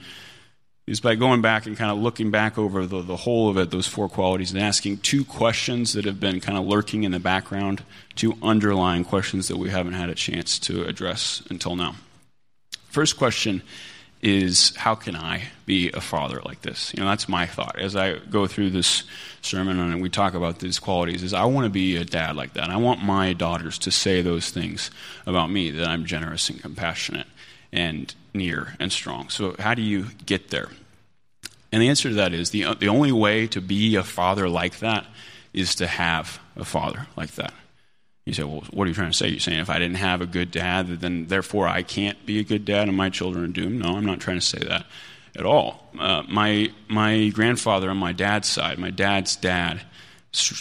is 0.87 1.01
by 1.01 1.15
going 1.15 1.41
back 1.41 1.65
and 1.65 1.77
kind 1.77 1.91
of 1.91 1.97
looking 1.97 2.31
back 2.31 2.57
over 2.57 2.85
the, 2.85 3.01
the 3.01 3.15
whole 3.15 3.49
of 3.49 3.57
it, 3.57 3.71
those 3.71 3.87
four 3.87 4.09
qualities, 4.09 4.51
and 4.51 4.59
asking 4.59 4.97
two 4.97 5.23
questions 5.25 5.93
that 5.93 6.05
have 6.05 6.19
been 6.19 6.39
kind 6.39 6.57
of 6.57 6.65
lurking 6.65 7.03
in 7.03 7.11
the 7.11 7.19
background, 7.19 7.83
two 8.15 8.37
underlying 8.41 9.03
questions 9.03 9.49
that 9.49 9.57
we 9.57 9.69
haven't 9.69 9.93
had 9.93 10.09
a 10.09 10.15
chance 10.15 10.57
to 10.57 10.83
address 10.85 11.43
until 11.49 11.75
now. 11.75 11.95
First 12.87 13.17
question 13.17 13.61
is 14.21 14.75
how 14.75 14.95
can 14.95 15.15
I 15.15 15.43
be 15.65 15.91
a 15.91 16.01
father 16.01 16.41
like 16.43 16.61
this? 16.61 16.93
You 16.93 17.01
know, 17.01 17.09
that's 17.09 17.29
my 17.29 17.45
thought 17.45 17.79
as 17.79 17.95
I 17.95 18.17
go 18.17 18.47
through 18.47 18.71
this 18.71 19.03
sermon 19.41 19.79
and 19.79 20.01
we 20.01 20.09
talk 20.09 20.33
about 20.33 20.59
these 20.59 20.77
qualities 20.77 21.23
is 21.23 21.33
I 21.33 21.45
want 21.45 21.65
to 21.65 21.69
be 21.69 21.95
a 21.95 22.03
dad 22.03 22.35
like 22.35 22.53
that. 22.53 22.69
I 22.69 22.77
want 22.77 23.01
my 23.01 23.33
daughters 23.33 23.77
to 23.79 23.91
say 23.91 24.21
those 24.21 24.49
things 24.49 24.91
about 25.25 25.49
me 25.49 25.71
that 25.71 25.87
I'm 25.87 26.05
generous 26.05 26.49
and 26.49 26.61
compassionate 26.61 27.27
and 27.71 28.13
near 28.33 28.75
and 28.79 28.91
strong. 28.91 29.29
So 29.29 29.55
how 29.57 29.73
do 29.73 29.81
you 29.81 30.07
get 30.25 30.49
there? 30.49 30.69
And 31.71 31.81
the 31.81 31.87
answer 31.87 32.09
to 32.09 32.15
that 32.15 32.33
is 32.33 32.49
the 32.49 32.73
the 32.73 32.89
only 32.89 33.11
way 33.11 33.47
to 33.47 33.61
be 33.61 33.95
a 33.95 34.03
father 34.03 34.49
like 34.49 34.79
that 34.79 35.05
is 35.53 35.75
to 35.75 35.87
have 35.87 36.39
a 36.55 36.65
father 36.65 37.07
like 37.15 37.31
that. 37.35 37.53
You 38.29 38.35
say, 38.35 38.43
well, 38.43 38.63
what 38.71 38.85
are 38.85 38.87
you 38.87 38.93
trying 38.93 39.11
to 39.11 39.17
say? 39.17 39.27
You're 39.27 39.39
saying 39.39 39.59
if 39.59 39.69
I 39.69 39.79
didn't 39.79 39.97
have 39.97 40.21
a 40.21 40.25
good 40.25 40.51
dad, 40.51 41.01
then 41.01 41.25
therefore 41.27 41.67
I 41.67 41.81
can't 41.81 42.23
be 42.25 42.39
a 42.39 42.43
good 42.43 42.63
dad 42.63 42.87
and 42.87 42.95
my 42.95 43.09
children 43.09 43.43
are 43.43 43.47
doomed? 43.47 43.81
No, 43.83 43.97
I'm 43.97 44.05
not 44.05 44.19
trying 44.19 44.37
to 44.37 44.45
say 44.45 44.59
that 44.59 44.85
at 45.35 45.45
all. 45.45 45.89
Uh, 45.97 46.23
my, 46.27 46.71
my 46.87 47.29
grandfather 47.29 47.89
on 47.89 47.97
my 47.97 48.11
dad's 48.13 48.47
side, 48.47 48.77
my 48.77 48.91
dad's 48.91 49.35
dad, 49.35 49.81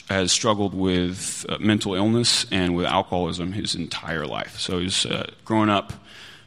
has 0.09 0.33
struggled 0.33 0.73
with 0.73 1.45
uh, 1.49 1.59
mental 1.61 1.95
illness 1.95 2.47
and 2.51 2.75
with 2.75 2.87
alcoholism 2.87 3.53
his 3.53 3.75
entire 3.75 4.27
life. 4.27 4.59
So 4.59 4.79
he's 4.79 5.05
uh, 5.05 5.31
growing 5.45 5.69
up. 5.69 5.93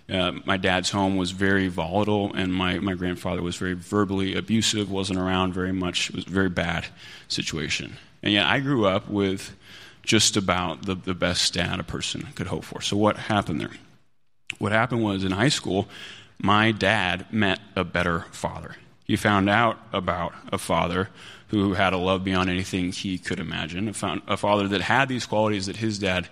Uh, 0.10 0.34
my 0.44 0.58
dad's 0.58 0.90
home 0.90 1.16
was 1.16 1.32
very 1.32 1.68
volatile, 1.68 2.34
and 2.34 2.54
my, 2.54 2.80
my 2.80 2.96
grandfather 2.96 3.42
was 3.42 3.56
very 3.56 3.74
verbally 3.74 4.36
abusive, 4.36 4.90
wasn't 4.92 5.20
around 5.20 5.54
very 5.54 5.72
much. 5.72 6.10
It 6.10 6.16
was 6.16 6.28
a 6.28 6.30
very 6.30 6.50
bad 6.50 6.88
situation. 7.28 7.98
And 8.24 8.34
yet 8.34 8.46
I 8.46 8.60
grew 8.60 8.86
up 8.86 9.10
with 9.10 9.56
just 10.04 10.38
about 10.38 10.86
the, 10.86 10.96
the 10.96 11.14
best 11.14 11.54
dad 11.54 11.80
a 11.80 11.84
person 11.84 12.28
could 12.36 12.48
hope 12.48 12.64
for. 12.64 12.82
So, 12.82 12.98
what 12.98 13.18
happened 13.18 13.62
there? 13.62 13.72
What 14.58 14.72
happened 14.72 15.04
was 15.04 15.24
in 15.24 15.32
high 15.32 15.50
school, 15.50 15.88
my 16.40 16.72
dad 16.72 17.32
met 17.32 17.60
a 17.76 17.84
better 17.84 18.26
father. 18.32 18.76
He 19.06 19.16
found 19.16 19.50
out 19.50 19.78
about 19.94 20.34
a 20.52 20.58
father 20.58 21.10
who 21.50 21.74
had 21.74 21.94
a 21.94 21.98
love 21.98 22.24
beyond 22.24 22.50
anything 22.50 22.92
he 22.92 23.18
could 23.18 23.40
imagine, 23.40 23.90
a, 23.90 24.38
father 24.38 24.68
that 24.70 24.82
had 24.82 25.10
these 25.10 25.26
qualities 25.26 25.66
that 25.66 25.78
his 25.78 26.00
dad 26.00 26.30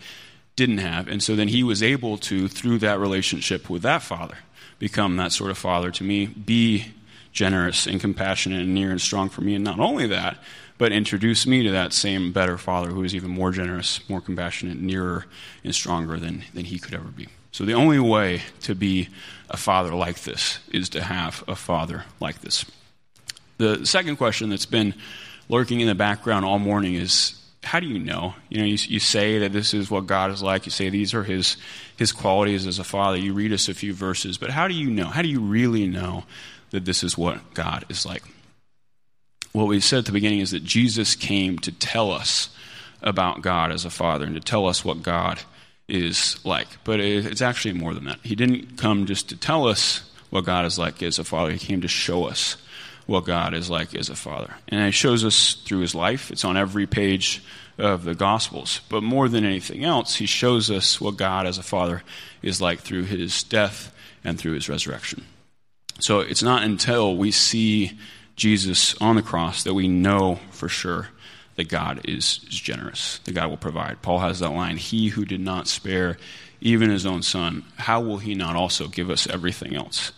didn't 0.56 0.78
have. 0.78 1.08
And 1.08 1.22
so 1.22 1.36
then 1.36 1.50
he 1.50 1.62
was 1.62 1.84
able 1.84 2.18
to, 2.20 2.48
through 2.48 2.80
that 2.80 3.00
relationship 3.00 3.70
with 3.70 3.82
that 3.82 4.02
father, 4.02 4.38
become 4.80 5.18
that 5.18 5.34
sort 5.34 5.52
of 5.52 5.58
father 5.58 5.92
to 5.92 6.04
me, 6.04 6.26
be 6.26 6.94
generous 7.34 7.86
and 7.86 8.00
compassionate 8.00 8.62
and 8.62 8.74
near 8.74 8.92
and 8.92 9.02
strong 9.02 9.30
for 9.30 9.42
me. 9.42 9.56
And 9.56 9.64
not 9.64 9.80
only 9.80 10.08
that, 10.08 10.38
but 10.80 10.94
introduce 10.94 11.46
me 11.46 11.62
to 11.62 11.72
that 11.72 11.94
same 11.94 12.32
better 12.32 12.58
father 12.58 12.90
who 12.90 13.04
is 13.04 13.14
even 13.14 13.30
more 13.30 13.52
generous, 13.52 14.00
more 14.10 14.22
compassionate, 14.22 14.80
nearer, 14.80 15.26
and 15.64 15.76
stronger 15.76 16.18
than, 16.18 16.44
than 16.54 16.66
he 16.66 16.80
could 16.80 16.96
ever 16.96 17.10
be. 17.10 17.28
So 17.52 17.66
the 17.66 17.74
only 17.74 18.00
way 18.00 18.44
to 18.62 18.74
be 18.74 19.10
a 19.50 19.58
father 19.58 19.94
like 19.94 20.22
this 20.22 20.60
is 20.72 20.90
to 20.90 21.04
have 21.04 21.44
a 21.48 21.56
father 21.56 22.06
like 22.22 22.40
this. 22.40 22.66
The 23.58 23.86
second 23.86 24.16
question 24.16 24.50
that's 24.50 24.66
been 24.66 24.96
lurking 25.50 25.82
in 25.82 25.88
the 25.88 25.96
background 25.96 26.46
all 26.46 26.60
morning 26.60 26.94
is 26.94 27.36
how 27.62 27.82
do 27.82 27.88
you 27.88 28.00
know? 28.00 28.36
You 28.48 28.60
know, 28.60 28.66
you, 28.66 28.78
you 28.80 29.00
say 29.02 29.40
that 29.40 29.52
this 29.52 29.74
is 29.74 29.92
what 29.92 30.08
God 30.08 30.32
is 30.32 30.42
like. 30.42 30.66
You 30.66 30.72
say 30.72 30.88
these 30.88 31.14
are 31.14 31.24
his, 31.24 31.58
his 31.98 32.14
qualities 32.14 32.66
as 32.66 32.80
a 32.80 32.86
father. 32.86 33.18
You 33.18 33.34
read 33.34 33.52
us 33.52 33.68
a 33.68 33.74
few 33.74 33.94
verses, 33.94 34.38
but 34.38 34.50
how 34.50 34.70
do 34.70 34.74
you 34.74 34.90
know? 34.90 35.08
How 35.08 35.24
do 35.24 35.28
you 35.28 35.42
really 35.42 35.88
know 35.88 36.24
that 36.70 36.86
this 36.86 37.04
is 37.04 37.18
what 37.18 37.54
God 37.54 37.84
is 37.90 38.06
like? 38.06 38.24
What 39.52 39.68
we 39.68 39.80
said 39.80 40.00
at 40.00 40.06
the 40.06 40.12
beginning 40.12 40.40
is 40.40 40.52
that 40.52 40.64
Jesus 40.64 41.16
came 41.16 41.58
to 41.60 41.72
tell 41.72 42.12
us 42.12 42.50
about 43.02 43.42
God 43.42 43.72
as 43.72 43.86
a 43.86 43.90
father 43.90 44.26
and 44.26 44.36
to 44.36 44.42
tell 44.42 44.68
us 44.68 44.84
what 44.84 45.02
God 45.02 45.40
is 45.88 46.40
like. 46.46 46.68
But 46.84 47.00
it's 47.00 47.42
actually 47.42 47.74
more 47.74 47.94
than 47.94 48.06
that. 48.06 48.20
He 48.24 48.36
didn't 48.36 48.78
come 48.78 49.06
just 49.06 49.30
to 49.30 49.38
tell 49.38 49.68
us 49.68 50.10
what 50.30 50.46
God 50.46 50.66
is 50.66 50.78
like 50.78 51.02
as 51.02 51.18
a 51.18 51.24
father, 51.24 51.52
He 51.52 51.58
came 51.60 51.82
to 51.82 51.88
show 51.88 52.26
us 52.26 52.58
what 53.08 53.26
God 53.26 53.56
is 53.56 53.70
like 53.70 53.96
as 53.96 54.10
a 54.10 54.16
father. 54.16 54.54
And 54.68 54.86
He 54.86 54.92
shows 54.92 55.26
us 55.26 55.54
through 55.54 55.80
His 55.80 55.96
life, 55.96 56.30
it's 56.30 56.46
on 56.46 56.58
every 56.58 56.86
page 56.86 57.42
of 57.80 58.04
the 58.04 58.14
Gospels. 58.14 58.82
But 58.90 59.02
more 59.02 59.28
than 59.28 59.46
anything 59.46 59.84
else, 59.84 60.16
He 60.16 60.28
shows 60.28 60.70
us 60.70 61.02
what 61.02 61.18
God 61.18 61.48
as 61.48 61.58
a 61.58 61.64
father 61.64 62.04
is 62.44 62.62
like 62.62 62.82
through 62.82 63.06
His 63.06 63.42
death 63.44 63.92
and 64.24 64.38
through 64.38 64.54
His 64.54 64.70
resurrection. 64.70 65.26
So 66.00 66.20
it's 66.20 66.44
not 66.44 66.64
until 66.64 67.18
we 67.18 67.32
see 67.32 67.98
Jesus 68.40 68.96
on 69.02 69.16
the 69.16 69.22
cross 69.22 69.64
that 69.64 69.74
we 69.74 69.88
know 69.88 70.40
for 70.50 70.70
sure 70.70 71.10
that 71.56 71.68
God 71.68 72.02
is, 72.06 72.40
is 72.48 72.60
generous, 72.60 73.20
that 73.26 73.36
God 73.36 73.50
will 73.50 73.58
provide. 73.58 74.02
Paul 74.02 74.20
has 74.20 74.40
that 74.40 74.50
line 74.50 74.78
He 74.78 75.10
who 75.10 75.26
did 75.26 75.42
not 75.42 75.68
spare 75.68 76.18
even 76.62 76.90
his 76.90 77.06
own 77.06 77.22
son, 77.22 77.64
how 77.78 78.02
will 78.02 78.18
he 78.18 78.36
not 78.36 78.56
also 78.56 78.88
give 78.88 79.10
us 79.10 79.28
everything 79.28 79.76
else? 79.76 80.12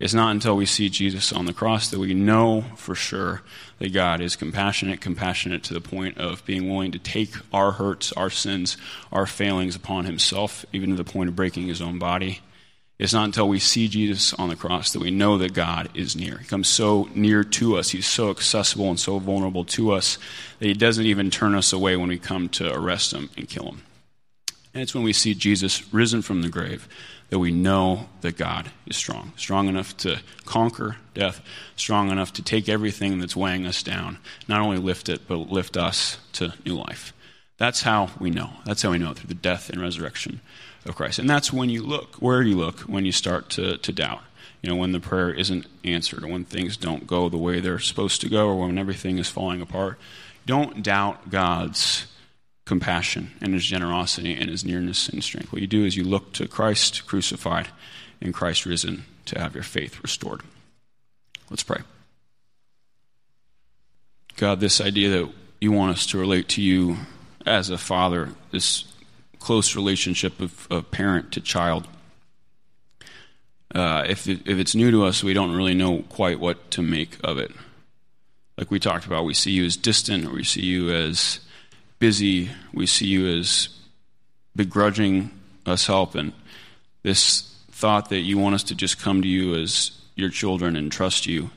It's 0.00 0.14
not 0.14 0.30
until 0.30 0.56
we 0.56 0.66
see 0.66 0.88
Jesus 0.88 1.32
on 1.32 1.46
the 1.46 1.52
cross 1.52 1.88
that 1.90 1.98
we 1.98 2.14
know 2.14 2.64
for 2.76 2.94
sure 2.94 3.42
that 3.78 3.92
God 3.92 4.20
is 4.20 4.34
compassionate, 4.34 5.00
compassionate 5.00 5.62
to 5.64 5.74
the 5.74 5.80
point 5.80 6.18
of 6.18 6.44
being 6.44 6.68
willing 6.68 6.92
to 6.92 6.98
take 6.98 7.34
our 7.52 7.72
hurts, 7.72 8.12
our 8.12 8.30
sins, 8.30 8.76
our 9.12 9.26
failings 9.26 9.76
upon 9.76 10.04
himself, 10.04 10.64
even 10.72 10.90
to 10.90 10.96
the 10.96 11.04
point 11.04 11.28
of 11.28 11.36
breaking 11.36 11.68
his 11.68 11.80
own 11.80 11.98
body 11.98 12.40
it's 12.98 13.12
not 13.12 13.24
until 13.24 13.48
we 13.48 13.58
see 13.58 13.88
Jesus 13.88 14.32
on 14.34 14.48
the 14.48 14.56
cross 14.56 14.92
that 14.92 15.00
we 15.00 15.10
know 15.10 15.36
that 15.38 15.52
God 15.52 15.90
is 15.94 16.14
near. 16.14 16.38
He 16.38 16.44
comes 16.44 16.68
so 16.68 17.08
near 17.14 17.42
to 17.42 17.76
us. 17.76 17.90
He's 17.90 18.06
so 18.06 18.30
accessible 18.30 18.88
and 18.88 19.00
so 19.00 19.18
vulnerable 19.18 19.64
to 19.66 19.92
us 19.92 20.16
that 20.60 20.66
he 20.66 20.74
doesn't 20.74 21.04
even 21.04 21.30
turn 21.30 21.54
us 21.54 21.72
away 21.72 21.96
when 21.96 22.08
we 22.08 22.18
come 22.18 22.48
to 22.50 22.72
arrest 22.72 23.12
him 23.12 23.30
and 23.36 23.48
kill 23.48 23.64
him. 23.64 23.82
And 24.72 24.82
it's 24.82 24.94
when 24.94 25.04
we 25.04 25.12
see 25.12 25.34
Jesus 25.34 25.92
risen 25.92 26.22
from 26.22 26.42
the 26.42 26.48
grave 26.48 26.88
that 27.30 27.38
we 27.40 27.50
know 27.50 28.08
that 28.20 28.36
God 28.36 28.70
is 28.86 28.96
strong, 28.96 29.32
strong 29.36 29.68
enough 29.68 29.96
to 29.98 30.20
conquer 30.44 30.96
death, 31.14 31.40
strong 31.74 32.10
enough 32.10 32.32
to 32.34 32.42
take 32.42 32.68
everything 32.68 33.18
that's 33.18 33.34
weighing 33.34 33.66
us 33.66 33.82
down, 33.82 34.18
not 34.46 34.60
only 34.60 34.78
lift 34.78 35.08
it, 35.08 35.26
but 35.26 35.50
lift 35.50 35.76
us 35.76 36.18
to 36.34 36.52
new 36.64 36.76
life. 36.76 37.12
That's 37.56 37.82
how 37.82 38.10
we 38.18 38.30
know. 38.30 38.50
That's 38.64 38.82
how 38.82 38.90
we 38.90 38.98
know 38.98 39.12
through 39.12 39.28
the 39.28 39.34
death 39.34 39.70
and 39.70 39.80
resurrection 39.80 40.40
of 40.84 40.96
Christ. 40.96 41.18
And 41.18 41.30
that's 41.30 41.52
when 41.52 41.70
you 41.70 41.82
look. 41.82 42.16
Where 42.16 42.42
you 42.42 42.56
look 42.56 42.80
when 42.80 43.04
you 43.04 43.12
start 43.12 43.50
to, 43.50 43.78
to 43.78 43.92
doubt? 43.92 44.22
You 44.60 44.70
know, 44.70 44.76
when 44.76 44.92
the 44.92 45.00
prayer 45.00 45.30
isn't 45.30 45.66
answered, 45.84 46.24
or 46.24 46.28
when 46.28 46.44
things 46.44 46.76
don't 46.76 47.06
go 47.06 47.28
the 47.28 47.36
way 47.36 47.60
they're 47.60 47.78
supposed 47.78 48.20
to 48.22 48.28
go, 48.28 48.48
or 48.48 48.66
when 48.66 48.78
everything 48.78 49.18
is 49.18 49.28
falling 49.28 49.60
apart. 49.60 49.98
Don't 50.46 50.82
doubt 50.82 51.30
God's 51.30 52.06
compassion 52.64 53.32
and 53.40 53.52
his 53.52 53.64
generosity 53.64 54.34
and 54.34 54.50
his 54.50 54.64
nearness 54.64 55.08
and 55.08 55.22
strength. 55.22 55.52
What 55.52 55.60
you 55.60 55.68
do 55.68 55.84
is 55.84 55.96
you 55.96 56.04
look 56.04 56.32
to 56.34 56.48
Christ 56.48 57.06
crucified 57.06 57.68
and 58.20 58.32
Christ 58.32 58.64
risen 58.64 59.04
to 59.26 59.38
have 59.38 59.54
your 59.54 59.62
faith 59.62 60.02
restored. 60.02 60.40
Let's 61.50 61.62
pray. 61.62 61.82
God, 64.36 64.60
this 64.60 64.80
idea 64.80 65.10
that 65.10 65.30
you 65.60 65.72
want 65.72 65.96
us 65.96 66.06
to 66.06 66.18
relate 66.18 66.48
to 66.50 66.62
you 66.62 66.96
as 67.46 67.70
a 67.70 67.78
father, 67.78 68.30
this 68.50 68.84
close 69.38 69.76
relationship 69.76 70.40
of, 70.40 70.66
of 70.70 70.90
parent 70.90 71.32
to 71.32 71.40
child. 71.40 71.86
Uh, 73.74 74.04
if, 74.08 74.28
it, 74.28 74.40
if 74.46 74.58
it's 74.58 74.74
new 74.74 74.90
to 74.90 75.04
us, 75.04 75.22
we 75.22 75.34
don't 75.34 75.54
really 75.54 75.74
know 75.74 76.02
quite 76.08 76.38
what 76.40 76.70
to 76.70 76.80
make 76.80 77.18
of 77.24 77.38
it. 77.38 77.50
like 78.56 78.70
we 78.70 78.78
talked 78.78 79.06
about, 79.06 79.24
we 79.24 79.34
see 79.34 79.50
you 79.50 79.64
as 79.64 79.76
distant, 79.76 80.32
we 80.32 80.44
see 80.44 80.62
you 80.62 80.90
as 80.90 81.40
busy, 81.98 82.50
we 82.72 82.86
see 82.86 83.06
you 83.06 83.38
as 83.38 83.68
begrudging 84.54 85.30
us 85.66 85.86
help, 85.86 86.14
and 86.14 86.32
this 87.02 87.50
thought 87.70 88.08
that 88.10 88.20
you 88.20 88.38
want 88.38 88.54
us 88.54 88.62
to 88.62 88.74
just 88.74 89.00
come 89.00 89.20
to 89.22 89.28
you 89.28 89.54
as 89.54 89.90
your 90.14 90.30
children 90.30 90.76
and 90.76 90.92
trust 90.92 91.26
you, 91.26 91.50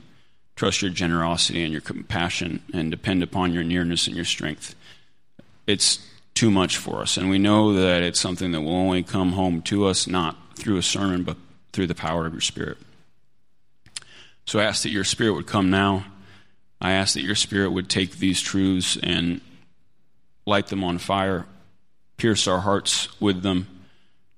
trust 0.56 0.82
your 0.82 0.90
generosity 0.90 1.62
and 1.62 1.72
your 1.72 1.80
compassion, 1.80 2.60
and 2.74 2.90
depend 2.90 3.22
upon 3.22 3.52
your 3.52 3.62
nearness 3.62 4.06
and 4.06 4.16
your 4.16 4.24
strength. 4.24 4.74
It's 5.68 6.00
too 6.32 6.50
much 6.50 6.78
for 6.78 7.02
us, 7.02 7.18
and 7.18 7.28
we 7.28 7.38
know 7.38 7.74
that 7.74 8.02
it's 8.02 8.18
something 8.18 8.52
that 8.52 8.62
will 8.62 8.74
only 8.74 9.02
come 9.02 9.32
home 9.32 9.60
to 9.62 9.84
us 9.84 10.06
not 10.06 10.34
through 10.56 10.78
a 10.78 10.82
sermon, 10.82 11.24
but 11.24 11.36
through 11.72 11.88
the 11.88 11.94
power 11.94 12.26
of 12.26 12.32
your 12.32 12.40
Spirit. 12.40 12.78
So 14.46 14.58
I 14.58 14.64
ask 14.64 14.82
that 14.84 14.90
your 14.90 15.04
Spirit 15.04 15.34
would 15.34 15.46
come 15.46 15.68
now. 15.68 16.06
I 16.80 16.92
ask 16.92 17.12
that 17.14 17.22
your 17.22 17.34
Spirit 17.34 17.70
would 17.70 17.90
take 17.90 18.16
these 18.16 18.40
truths 18.40 18.96
and 19.02 19.42
light 20.46 20.68
them 20.68 20.82
on 20.82 20.96
fire, 20.96 21.44
pierce 22.16 22.48
our 22.48 22.60
hearts 22.60 23.20
with 23.20 23.42
them, 23.42 23.66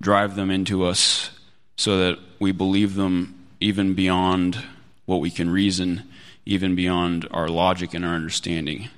drive 0.03 0.35
them 0.35 0.51
into 0.51 0.85
us 0.85 1.31
so 1.77 1.99
that 1.99 2.19
we 2.41 2.51
believe 2.51 2.97
them 2.97 3.47
even 3.61 3.95
beyond 3.95 4.59
what 5.07 5.21
we 5.21 5.31
can 5.31 5.49
reason, 5.49 6.03
even 6.45 6.75
beyond 6.75 7.29
our 7.31 7.49
logic 7.49 7.95
and 7.95 8.05
our 8.05 8.15
understanding. 8.15 8.89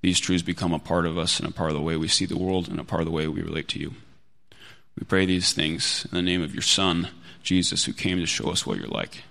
These 0.00 0.20
truths 0.20 0.42
become 0.42 0.72
a 0.72 0.78
part 0.78 1.06
of 1.06 1.18
us 1.18 1.40
and 1.40 1.48
a 1.48 1.52
part 1.52 1.70
of 1.70 1.76
the 1.76 1.82
way 1.82 1.96
we 1.96 2.08
see 2.08 2.26
the 2.26 2.38
world 2.38 2.68
and 2.68 2.78
a 2.78 2.84
part 2.84 3.00
of 3.00 3.06
the 3.06 3.12
way 3.12 3.26
we 3.26 3.42
relate 3.42 3.68
to 3.68 3.80
you. 3.80 3.94
We 4.98 5.04
pray 5.04 5.26
these 5.26 5.52
things 5.52 6.06
in 6.10 6.16
the 6.16 6.22
name 6.22 6.42
of 6.42 6.54
your 6.54 6.62
Son, 6.62 7.08
Jesus, 7.42 7.84
who 7.84 7.92
came 7.92 8.18
to 8.18 8.26
show 8.26 8.50
us 8.50 8.66
what 8.66 8.78
you're 8.78 8.88
like. 8.88 9.22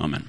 Amen. 0.00 0.28